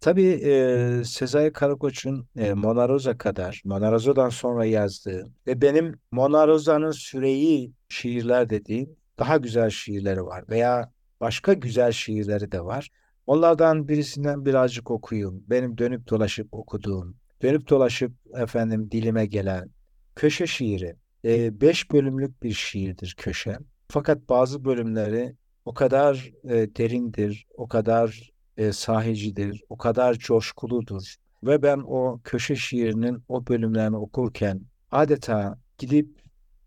Tabii 0.00 0.40
e, 0.44 1.04
Sezai 1.04 1.52
Karakoç'un 1.52 2.28
e, 2.36 2.54
Mona 2.54 2.88
Rosa 2.88 3.18
kadar, 3.18 3.62
Mona 3.64 3.92
Rosa'dan 3.92 4.28
sonra 4.28 4.64
yazdığı 4.64 5.30
ve 5.46 5.62
benim 5.62 5.94
Mona 6.10 6.48
Rosa'nın 6.48 6.90
süreyi 6.90 7.72
şiirler 7.88 8.50
dediğim 8.50 8.96
daha 9.18 9.36
güzel 9.36 9.70
şiirleri 9.70 10.24
var 10.24 10.44
veya 10.48 10.92
başka 11.20 11.52
güzel 11.52 11.92
şiirleri 11.92 12.52
de 12.52 12.64
var. 12.64 12.90
Onlardan 13.26 13.88
birisinden 13.88 14.44
birazcık 14.44 14.90
okuyayım. 14.90 15.44
Benim 15.46 15.78
dönüp 15.78 16.08
dolaşıp 16.08 16.54
okuduğum, 16.54 17.16
dönüp 17.42 17.68
dolaşıp 17.68 18.12
efendim 18.34 18.90
dilime 18.90 19.26
gelen 19.26 19.70
köşe 20.16 20.46
şiiri. 20.46 20.96
E, 21.24 21.60
beş 21.60 21.90
bölümlük 21.90 22.42
bir 22.42 22.52
şiirdir 22.52 23.14
köşe. 23.18 23.58
Fakat 23.88 24.28
bazı 24.28 24.64
bölümleri 24.64 25.36
o 25.64 25.74
kadar 25.74 26.30
e, 26.44 26.76
derindir, 26.76 27.46
o 27.56 27.68
kadar 27.68 28.32
e, 28.56 28.72
sahicidir, 28.72 29.62
o 29.68 29.76
kadar 29.76 30.14
coşkuludur. 30.14 31.14
Ve 31.42 31.62
ben 31.62 31.82
o 31.86 32.20
köşe 32.24 32.56
şiirinin 32.56 33.24
o 33.28 33.46
bölümlerini 33.46 33.96
okurken 33.96 34.60
adeta 34.90 35.58
gidip 35.78 36.22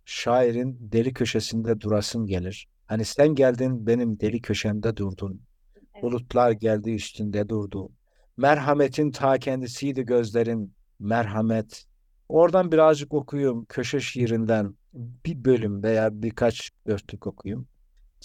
şairin 0.06 0.78
deli 0.80 1.14
köşesinde 1.14 1.82
durasım 1.82 2.28
gelir. 2.28 2.68
Hani 2.86 3.06
sen 3.06 3.28
geldin 3.28 3.88
benim 3.88 4.20
deli 4.20 4.42
köşemde 4.42 4.98
durdun. 4.98 5.42
Evet. 5.76 6.04
Bulutlar 6.04 6.52
geldi 6.52 6.92
üstünde 6.92 7.50
durdu. 7.50 7.90
Merhametin 8.38 9.12
ta 9.12 9.38
kendisiydi 9.38 10.06
gözlerin 10.06 10.74
merhamet. 11.00 11.86
Oradan 12.30 12.72
birazcık 12.72 13.14
okuyayım 13.14 13.66
köşe 13.66 14.00
şiirinden 14.00 14.76
bir 14.94 15.46
bölüm 15.46 15.84
veya 15.84 16.22
birkaç 16.22 16.70
dörtlük 16.88 17.28
okuyayım. 17.28 17.68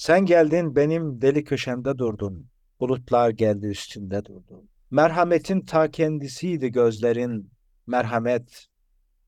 Sen 0.01 0.26
geldin 0.26 0.76
benim 0.76 1.20
deli 1.20 1.44
köşemde 1.44 1.98
durdun. 1.98 2.51
Bulutlar 2.80 3.30
geldi 3.30 3.66
üstünde 3.66 4.24
durdu. 4.24 4.64
Merhametin 4.90 5.61
ta 5.61 5.90
kendisiydi 5.90 6.68
gözlerin. 6.68 7.53
Merhamet 7.86 8.66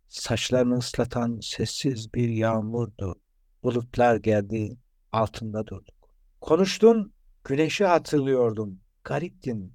saçlarını 0.09 0.79
ıslatan 0.79 1.39
sessiz 1.43 2.15
bir 2.15 2.29
yağmurdu. 2.29 3.21
Bulutlar 3.63 4.17
geldi 4.17 4.77
altında 5.13 5.67
durduk. 5.67 5.95
Konuştun 6.41 7.13
güneşi 7.45 7.85
hatırlıyordum. 7.85 8.81
Gariptin. 9.05 9.75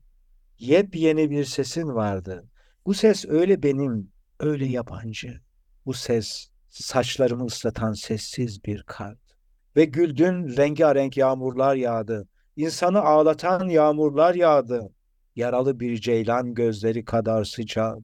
Yepyeni 0.60 1.30
bir 1.30 1.46
sesin 1.46 1.88
vardı. 1.88 2.50
Bu 2.86 2.94
ses 2.94 3.26
öyle 3.28 3.64
benim, 3.64 4.12
öyle 4.40 4.66
yabancı. 4.66 5.42
Bu 5.86 5.94
ses 5.94 6.50
saçlarımı 6.70 7.46
ıslatan 7.46 7.94
sessiz 7.94 8.64
bir 8.64 8.84
kart. 8.84 9.27
Ve 9.78 9.86
güldün 9.86 10.58
rengarenk 10.58 11.18
yağmurlar 11.18 11.76
yağdı. 11.76 12.28
İnsanı 12.56 13.02
ağlatan 13.02 13.70
yağmurlar 13.70 14.36
yağdı. 14.36 14.90
Yaralı 15.36 15.80
bir 15.80 16.02
ceylan 16.02 16.54
gözleri 16.54 17.06
kadar 17.06 17.44
sıcak. 17.44 17.98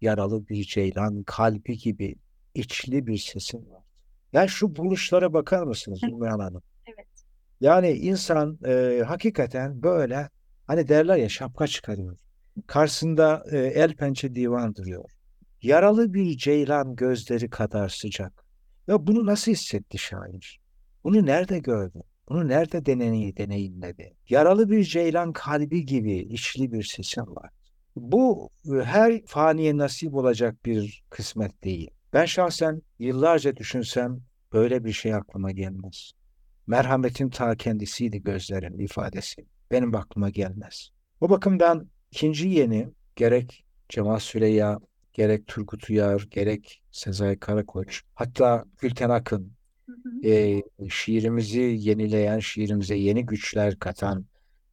yaralı 0.00 0.48
bir 0.48 0.64
ceylan 0.64 1.22
kalbi 1.22 1.78
gibi 1.78 2.16
içli 2.54 3.06
bir 3.06 3.18
sesin 3.18 3.70
var. 3.70 3.82
Yani 4.32 4.48
şu 4.48 4.76
buluşlara 4.76 5.32
bakar 5.32 5.62
mısınız 5.62 6.02
Ümran 6.02 6.38
Hanım? 6.38 6.62
Evet. 6.86 7.06
Yani 7.60 7.90
insan 7.90 8.58
e, 8.66 9.02
hakikaten 9.06 9.82
böyle 9.82 10.28
hani 10.66 10.88
derler 10.88 11.16
ya 11.16 11.28
şapka 11.28 11.66
çıkarıyor. 11.66 12.18
Karşısında 12.66 13.44
e, 13.52 13.58
el 13.58 13.96
pençe 13.96 14.34
divan 14.34 14.74
duruyor. 14.74 15.04
Yaralı 15.62 16.14
bir 16.14 16.36
ceylan 16.36 16.96
gözleri 16.96 17.50
kadar 17.50 17.88
sıcak. 17.88 18.44
Ya 18.86 19.06
bunu 19.06 19.26
nasıl 19.26 19.52
hissetti 19.52 19.98
şair? 19.98 20.65
Bunu 21.06 21.26
nerede 21.26 21.58
gördü? 21.58 22.02
Bunu 22.28 22.48
nerede 22.48 22.86
deneyim, 22.86 23.36
deneyimledi? 23.36 24.16
Yaralı 24.28 24.70
bir 24.70 24.84
ceylan 24.84 25.32
kalbi 25.32 25.86
gibi 25.86 26.16
içli 26.16 26.72
bir 26.72 26.82
sesin 26.82 27.36
var. 27.36 27.50
Bu 27.96 28.50
e, 28.64 28.84
her 28.84 29.22
faniye 29.26 29.76
nasip 29.76 30.14
olacak 30.14 30.64
bir 30.64 31.04
kısmet 31.10 31.64
değil. 31.64 31.90
Ben 32.12 32.24
şahsen 32.24 32.82
yıllarca 32.98 33.56
düşünsem 33.56 34.18
böyle 34.52 34.84
bir 34.84 34.92
şey 34.92 35.14
aklıma 35.14 35.50
gelmez. 35.50 36.12
Merhametin 36.66 37.28
ta 37.28 37.54
kendisiydi 37.56 38.22
gözlerin 38.22 38.78
ifadesi. 38.78 39.46
Benim 39.70 39.94
aklıma 39.94 40.30
gelmez. 40.30 40.90
O 41.20 41.30
bakımdan 41.30 41.90
ikinci 42.10 42.48
yeni 42.48 42.88
gerek 43.16 43.64
Cemal 43.88 44.18
Süreyya, 44.18 44.78
gerek 45.12 45.46
Turgut 45.46 45.90
Uyar, 45.90 46.26
gerek 46.30 46.82
Sezai 46.90 47.38
Karakoç, 47.38 48.02
hatta 48.14 48.64
Gülten 48.78 49.10
Akın. 49.10 49.55
E, 50.24 50.62
şiirimizi 50.88 51.60
yenileyen, 51.60 52.38
şiirimize 52.38 52.94
yeni 52.94 53.26
güçler 53.26 53.78
katan 53.78 54.26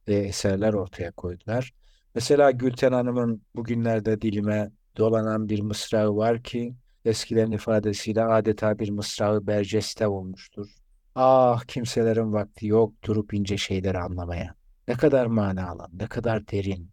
e, 0.06 0.14
eserler 0.14 0.72
ortaya 0.72 1.12
koydular. 1.12 1.72
Mesela 2.14 2.50
Gülten 2.50 2.92
Hanım'ın 2.92 3.42
bugünlerde 3.56 4.20
dilime 4.20 4.70
dolanan 4.96 5.48
bir 5.48 5.60
mısrağı 5.60 6.16
var 6.16 6.42
ki 6.42 6.74
eskilerin 7.04 7.52
ifadesiyle 7.52 8.24
adeta 8.24 8.78
bir 8.78 8.90
mısrağı 8.90 9.46
berceste 9.46 10.06
olmuştur. 10.06 10.68
Ah 11.14 11.64
kimselerin 11.64 12.32
vakti 12.32 12.66
yok 12.66 12.94
durup 13.04 13.34
ince 13.34 13.56
şeyleri 13.56 13.98
anlamaya. 13.98 14.54
Ne 14.88 14.94
kadar 14.94 15.26
manalı, 15.26 15.88
ne 15.92 16.06
kadar 16.06 16.48
derin. 16.48 16.90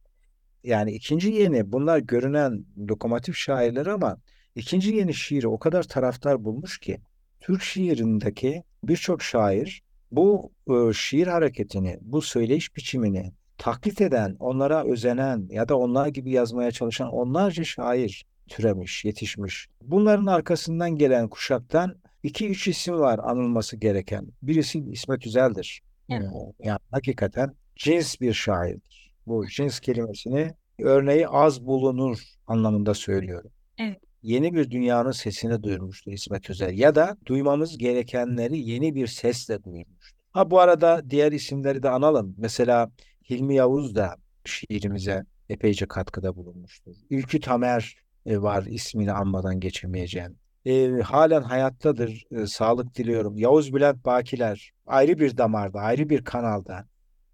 Yani 0.64 0.92
ikinci 0.92 1.32
yeni 1.32 1.72
bunlar 1.72 2.00
görünen 2.00 2.66
lokomotif 2.90 3.36
şairler 3.36 3.86
ama 3.86 4.18
ikinci 4.56 4.96
yeni 4.96 5.14
şiiri 5.14 5.48
o 5.48 5.60
kadar 5.60 5.84
taraftar 5.84 6.44
bulmuş 6.44 6.80
ki 6.80 7.02
Türk 7.42 7.62
şiirindeki 7.62 8.64
birçok 8.84 9.22
şair 9.22 9.84
bu 10.12 10.52
e, 10.70 10.94
şiir 10.94 11.28
hareketini, 11.28 11.98
bu 12.02 12.22
söyleyiş 12.22 12.76
biçimini 12.76 13.32
taklit 13.58 14.02
eden, 14.02 14.36
onlara 14.40 14.84
özenen 14.86 15.48
ya 15.50 15.70
da 15.70 15.78
onlar 15.78 16.08
gibi 16.08 16.32
yazmaya 16.32 16.72
çalışan 16.72 17.10
onlarca 17.10 17.64
şair 17.64 18.26
türemiş, 18.48 19.06
yetişmiş. 19.06 19.68
Bunların 19.82 20.26
arkasından 20.26 20.92
gelen 20.92 21.28
kuşaktan 21.28 21.96
iki 22.24 22.50
üç 22.50 22.68
isim 22.68 23.00
var 23.00 23.20
anılması 23.24 23.78
gereken. 23.78 24.28
Birisi 24.42 24.80
İsmet 24.80 25.28
Üzel'dir. 25.28 25.82
Evet. 26.10 26.30
Yani 26.64 26.80
hakikaten 26.92 27.56
cins 27.76 28.22
bir 28.22 28.34
şairdir. 28.34 29.14
Bu 29.28 29.48
cins 29.48 29.80
kelimesini 29.80 30.52
örneği 30.80 31.28
az 31.28 31.66
bulunur 31.66 32.20
anlamında 32.48 32.94
söylüyorum. 32.94 33.52
Evet. 33.78 34.11
Yeni 34.22 34.54
bir 34.54 34.72
dünyanın 34.72 35.12
sesini 35.12 35.64
duyurmuştur 35.64 36.12
İsmet 36.12 36.50
Özel 36.50 36.78
ya 36.78 36.96
da 36.96 37.18
duymamız 37.26 37.78
gerekenleri 37.78 38.60
yeni 38.60 38.96
bir 38.96 39.08
sesle 39.08 39.64
duyurmuştur. 39.64 40.18
Ha 40.32 40.52
bu 40.52 40.60
arada 40.60 41.02
diğer 41.10 41.32
isimleri 41.32 41.84
de 41.84 41.90
analım. 41.90 42.36
Mesela 42.38 42.92
Hilmi 43.30 43.56
Yavuz 43.56 43.96
da 43.96 44.16
şiirimize 44.46 45.24
epeyce 45.50 45.86
katkıda 45.86 46.36
bulunmuştur. 46.36 46.96
Ülkü 47.10 47.40
Tamer 47.40 47.96
e, 48.26 48.42
var 48.42 48.64
ismini 48.64 49.12
anmadan 49.12 49.60
geçemeyeceğim. 49.60 50.36
E, 50.66 50.90
halen 50.90 51.42
hayattadır. 51.42 52.24
E, 52.32 52.48
sağlık 52.48 52.96
diliyorum. 52.96 53.38
Yavuz 53.38 53.74
Bülent 53.74 54.06
Bakiler 54.06 54.72
ayrı 54.88 55.20
bir 55.20 55.38
damarda, 55.38 55.80
ayrı 55.80 56.10
bir 56.10 56.24
kanalda 56.24 56.86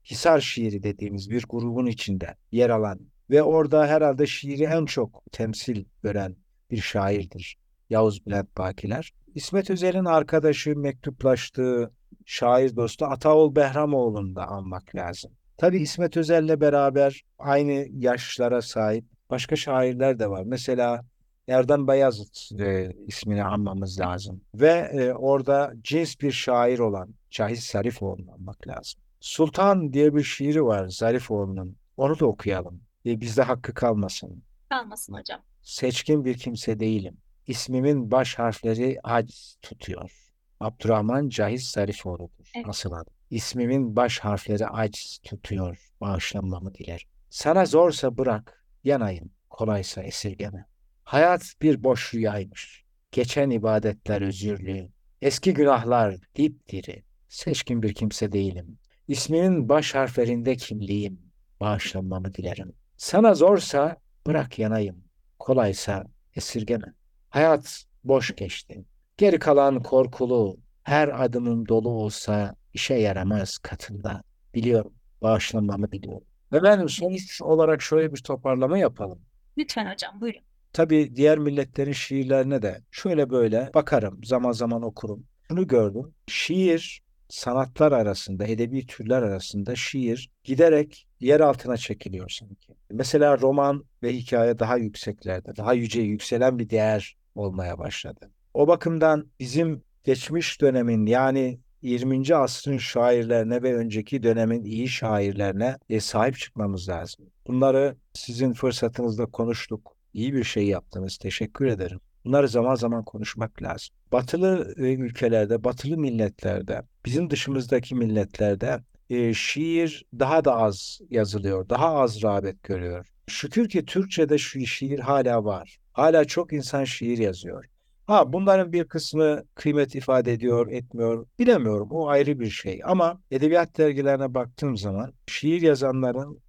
Hisar 0.05 0.39
şiiri 0.39 0.83
dediğimiz 0.83 1.29
bir 1.29 1.45
grubun 1.49 1.85
içinde 1.85 2.35
yer 2.51 2.69
alan 2.69 2.99
ve 3.29 3.43
orada 3.43 3.87
herhalde 3.87 4.27
şiiri 4.27 4.63
en 4.63 4.85
çok 4.85 5.23
temsil 5.31 5.85
gören 6.03 6.35
bir 6.71 6.81
şairdir 6.81 7.57
Yavuz 7.89 8.25
Bülent 8.25 8.57
Bakiler. 8.57 9.13
İsmet 9.35 9.69
Özel'in 9.69 10.05
arkadaşı, 10.05 10.75
mektuplaştığı 10.75 11.91
şair 12.25 12.75
dostu 12.75 13.05
Ataol 13.05 13.55
Behramoğlu'nu 13.55 14.35
da 14.35 14.47
anmak 14.47 14.95
lazım. 14.95 15.31
Tabii 15.57 15.79
İsmet 15.79 16.17
Özel'le 16.17 16.61
beraber 16.61 17.21
aynı 17.39 17.85
yaşlara 17.91 18.61
sahip 18.61 19.05
başka 19.29 19.55
şairler 19.55 20.19
de 20.19 20.29
var. 20.29 20.43
Mesela 20.45 21.05
Erdem 21.47 21.87
Bayazıt 21.87 22.51
e, 22.59 22.95
ismini 23.07 23.43
anmamız 23.43 23.99
lazım. 23.99 24.41
Ve 24.55 24.71
e, 24.71 25.13
orada 25.13 25.73
cins 25.81 26.15
bir 26.21 26.31
şair 26.31 26.79
olan 26.79 27.09
Cahit 27.31 27.59
Zarifoğlu'nu 27.59 28.31
anmak 28.33 28.67
lazım. 28.67 29.01
Sultan 29.19 29.93
diye 29.93 30.15
bir 30.15 30.23
şiiri 30.23 30.65
var 30.65 30.87
Zarifoğlu'nun. 30.87 31.77
Onu 31.97 32.19
da 32.19 32.25
okuyalım. 32.25 32.81
E, 33.05 33.21
bizde 33.21 33.41
hakkı 33.41 33.73
kalmasın. 33.73 34.43
Kalmasın 34.69 35.13
hocam. 35.13 35.39
Seçkin 35.67 36.25
bir 36.25 36.37
kimse 36.37 36.79
değilim. 36.79 37.17
İsmimin 37.47 38.11
baş 38.11 38.35
harfleri 38.35 38.99
aciz 39.03 39.57
tutuyor. 39.61 40.11
Abdurrahman 40.59 41.29
Cahit 41.29 41.61
Zarifoğlu'dur. 41.61 42.51
Evet. 42.55 42.65
Asıl 42.69 42.91
adı. 42.91 43.09
İsmimin 43.29 43.95
baş 43.95 44.19
harfleri 44.19 44.67
aciz 44.67 45.19
tutuyor. 45.23 45.89
Bağışlanmamı 46.01 46.73
dilerim. 46.73 47.07
Sana 47.29 47.65
zorsa 47.65 48.17
bırak, 48.17 48.65
yanayım. 48.83 49.31
Kolaysa 49.49 50.03
esirgeme. 50.03 50.65
Hayat 51.03 51.53
bir 51.61 51.83
boş 51.83 52.13
rüyaymış. 52.13 52.83
Geçen 53.11 53.49
ibadetler 53.49 54.21
özürlü. 54.21 54.89
Eski 55.21 55.53
günahlar 55.53 56.15
dipdiri. 56.35 57.03
Seçkin 57.29 57.83
bir 57.83 57.93
kimse 57.93 58.31
değilim. 58.31 58.77
İsmimin 59.07 59.69
baş 59.69 59.95
harflerinde 59.95 60.55
kimliğim. 60.55 61.19
Bağışlanmamı 61.59 62.33
dilerim. 62.33 62.73
Sana 62.97 63.33
zorsa 63.33 63.97
bırak 64.27 64.59
yanayım. 64.59 65.06
Kolaysa 65.39 66.05
esirgeme. 66.35 66.93
Hayat 67.29 67.83
boş 68.03 68.35
geçti. 68.35 68.85
Geri 69.17 69.39
kalan 69.39 69.83
korkulu, 69.83 70.57
her 70.83 71.23
adımım 71.25 71.67
dolu 71.67 71.89
olsa 71.89 72.55
işe 72.73 72.93
yaramaz 72.93 73.57
katında. 73.57 74.23
Biliyorum, 74.53 74.93
bağışlanmamı 75.21 75.91
biliyorum. 75.91 76.27
Ve 76.53 76.63
benim 76.63 76.89
sonuç 76.89 77.41
olarak 77.41 77.81
şöyle 77.81 78.13
bir 78.13 78.23
toparlama 78.23 78.77
yapalım. 78.77 79.19
Lütfen 79.57 79.91
hocam 79.93 80.21
buyurun. 80.21 80.41
Tabii 80.73 81.15
diğer 81.15 81.37
milletlerin 81.37 81.91
şiirlerine 81.91 82.61
de 82.61 82.81
şöyle 82.91 83.29
böyle 83.29 83.71
bakarım, 83.73 84.23
zaman 84.23 84.51
zaman 84.51 84.81
okurum. 84.81 85.23
Şunu 85.47 85.67
gördüm. 85.67 86.13
Şiir 86.27 87.01
sanatlar 87.29 87.91
arasında, 87.91 88.47
edebi 88.47 88.85
türler 88.85 89.21
arasında 89.21 89.75
şiir 89.75 90.29
giderek 90.43 91.07
yer 91.19 91.39
altına 91.39 91.77
çekiliyor 91.77 92.29
sanki. 92.29 92.73
Mesela 92.91 93.39
roman 93.39 93.83
ve 94.03 94.13
hikaye 94.13 94.59
daha 94.59 94.77
yükseklerde, 94.77 95.55
daha 95.55 95.73
yüce 95.73 96.01
yükselen 96.01 96.59
bir 96.59 96.69
değer 96.69 97.17
olmaya 97.35 97.77
başladı. 97.77 98.31
O 98.53 98.67
bakımdan 98.67 99.27
bizim 99.39 99.83
geçmiş 100.03 100.61
dönemin 100.61 101.05
yani 101.05 101.59
20. 101.81 102.35
asrın 102.35 102.77
şairlerine 102.77 103.63
ve 103.63 103.75
önceki 103.75 104.23
dönemin 104.23 104.63
iyi 104.63 104.87
şairlerine 104.87 105.77
e, 105.89 105.99
sahip 105.99 106.37
çıkmamız 106.37 106.89
lazım. 106.89 107.25
Bunları 107.47 107.97
sizin 108.13 108.53
fırsatınızda 108.53 109.25
konuştuk. 109.25 109.97
İyi 110.13 110.33
bir 110.33 110.43
şey 110.43 110.67
yaptınız. 110.67 111.17
Teşekkür 111.17 111.65
ederim. 111.65 111.99
Bunları 112.27 112.47
zaman 112.47 112.75
zaman 112.75 113.03
konuşmak 113.03 113.61
lazım. 113.61 113.95
Batılı 114.11 114.73
e, 114.77 114.93
ülkelerde, 114.93 115.63
batılı 115.63 115.97
milletlerde, 115.97 116.81
bizim 117.05 117.29
dışımızdaki 117.29 117.95
milletlerde 117.95 118.79
e, 119.09 119.33
şiir 119.33 120.05
daha 120.19 120.45
da 120.45 120.55
az 120.55 120.99
yazılıyor, 121.09 121.69
daha 121.69 121.93
az 121.93 122.23
rağbet 122.23 122.63
görüyor. 122.63 123.07
Şükür 123.27 123.69
ki 123.69 123.85
Türkçe'de 123.85 124.37
şu 124.37 124.65
şiir 124.65 124.99
hala 124.99 125.45
var. 125.45 125.77
Hala 125.93 126.25
çok 126.25 126.53
insan 126.53 126.83
şiir 126.83 127.17
yazıyor. 127.17 127.65
Ha 128.07 128.33
bunların 128.33 128.73
bir 128.73 128.83
kısmı 128.83 129.43
kıymet 129.55 129.95
ifade 129.95 130.33
ediyor, 130.33 130.71
etmiyor 130.71 131.25
bilemiyorum. 131.39 131.87
O 131.91 132.07
ayrı 132.07 132.39
bir 132.39 132.49
şey. 132.49 132.81
Ama 132.85 133.21
edebiyat 133.31 133.77
dergilerine 133.77 134.33
baktığım 134.33 134.77
zaman 134.77 135.13
şiir 135.27 135.61
yazanların 135.61 136.39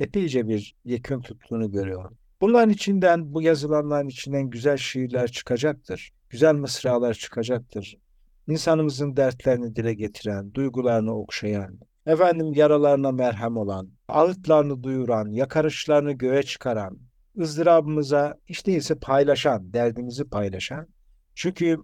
epeyce 0.00 0.48
bir 0.48 0.74
yekün 0.84 1.20
tuttuğunu 1.20 1.72
görüyorum. 1.72 2.18
Bunların 2.40 2.70
içinden, 2.70 3.34
bu 3.34 3.42
yazılanların 3.42 4.08
içinden 4.08 4.50
güzel 4.50 4.76
şiirler 4.76 5.28
çıkacaktır. 5.28 6.12
Güzel 6.30 6.54
mısralar 6.54 7.14
çıkacaktır. 7.14 7.96
İnsanımızın 8.48 9.16
dertlerini 9.16 9.76
dile 9.76 9.94
getiren, 9.94 10.54
duygularını 10.54 11.18
okşayan, 11.18 11.78
efendim 12.06 12.52
yaralarına 12.54 13.12
merhem 13.12 13.56
olan, 13.56 13.90
ağıtlarını 14.08 14.82
duyuran, 14.82 15.30
yakarışlarını 15.30 16.12
göğe 16.12 16.42
çıkaran, 16.42 16.98
ızdırabımıza 17.38 18.38
hiç 18.46 18.66
değilse 18.66 18.94
paylaşan, 18.94 19.72
derdimizi 19.72 20.24
paylaşan. 20.24 20.88
Çünkü 21.34 21.78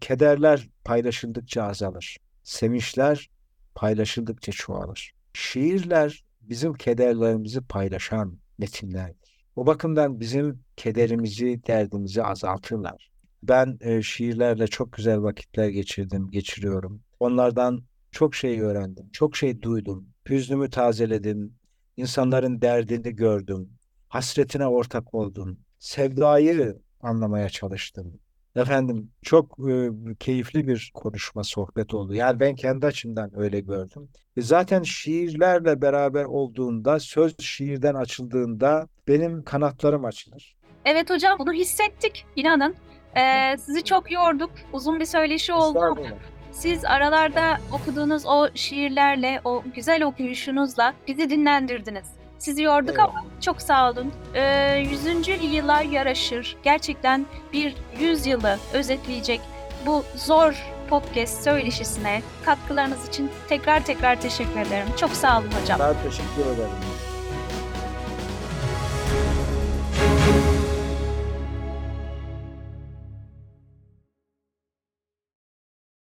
kederler 0.00 0.68
paylaşıldıkça 0.84 1.62
azalır. 1.62 2.16
Sevinçler 2.42 3.30
paylaşıldıkça 3.74 4.52
çoğalır. 4.52 5.14
Şiirler 5.34 6.24
bizim 6.40 6.74
kederlerimizi 6.74 7.60
paylaşan 7.60 8.38
metinlerdir. 8.58 9.21
O 9.56 9.66
bakımdan 9.66 10.20
bizim 10.20 10.64
kederimizi, 10.76 11.60
derdimizi 11.66 12.22
azaltırlar. 12.22 13.12
Ben 13.42 13.78
e, 13.80 14.02
şiirlerle 14.02 14.66
çok 14.66 14.92
güzel 14.92 15.22
vakitler 15.22 15.68
geçirdim, 15.68 16.30
geçiriyorum. 16.30 17.02
Onlardan 17.20 17.84
çok 18.10 18.34
şey 18.34 18.60
öğrendim, 18.60 19.10
çok 19.12 19.36
şey 19.36 19.62
duydum. 19.62 20.08
Hüznümü 20.28 20.70
tazeledim, 20.70 21.54
insanların 21.96 22.62
derdini 22.62 23.16
gördüm, 23.16 23.70
hasretine 24.08 24.66
ortak 24.66 25.14
oldum, 25.14 25.58
sevdayı 25.78 26.78
anlamaya 27.00 27.48
çalıştım. 27.48 28.20
Efendim 28.56 29.10
çok 29.22 29.58
e, 29.70 29.90
keyifli 30.18 30.68
bir 30.68 30.90
konuşma, 30.94 31.44
sohbet 31.44 31.94
oldu. 31.94 32.14
Yani 32.14 32.40
ben 32.40 32.54
kendi 32.54 32.86
açımdan 32.86 33.30
öyle 33.36 33.60
gördüm. 33.60 34.08
E, 34.36 34.42
zaten 34.42 34.82
şiirlerle 34.82 35.82
beraber 35.82 36.24
olduğunda, 36.24 37.00
söz 37.00 37.40
şiirden 37.40 37.94
açıldığında 37.94 38.88
benim 39.08 39.42
kanatlarım 39.44 40.04
açılır. 40.04 40.56
Evet 40.84 41.10
hocam 41.10 41.38
bunu 41.38 41.52
hissettik. 41.52 42.26
İnanın. 42.36 42.74
Ee, 43.16 43.56
sizi 43.58 43.84
çok 43.84 44.12
yorduk. 44.12 44.50
Uzun 44.72 45.00
bir 45.00 45.04
söyleşi 45.04 45.52
oldu. 45.52 45.78
Estağfurullah. 45.78 46.18
Siz 46.52 46.84
aralarda 46.84 47.58
okuduğunuz 47.72 48.26
o 48.26 48.48
şiirlerle, 48.54 49.40
o 49.44 49.62
güzel 49.74 50.02
okuyuşunuzla 50.02 50.94
bizi 51.08 51.30
dinlendirdiniz. 51.30 52.21
Sizi 52.42 52.62
yorduk 52.62 52.90
Eyvallah. 52.90 53.08
ama 53.08 53.24
çok 53.40 53.62
sağ 53.62 53.90
olun. 53.90 54.12
Ee, 54.34 54.84
100. 54.90 55.28
yıla 55.54 55.82
yaraşır. 55.82 56.56
Gerçekten 56.62 57.26
bir 57.52 57.74
100 58.00 58.26
yılı 58.26 58.58
özetleyecek 58.72 59.40
bu 59.86 60.04
zor 60.16 60.54
podcast 60.90 61.44
söyleşisine 61.44 62.22
katkılarınız 62.44 63.08
için 63.08 63.30
tekrar 63.48 63.84
tekrar 63.84 64.20
teşekkür 64.20 64.60
ederim. 64.60 64.86
Çok 65.00 65.10
sağ 65.10 65.38
olun 65.40 65.50
hocam. 65.62 65.80
Ben 65.80 65.94
teşekkür 66.02 66.54
ederim. 66.54 66.70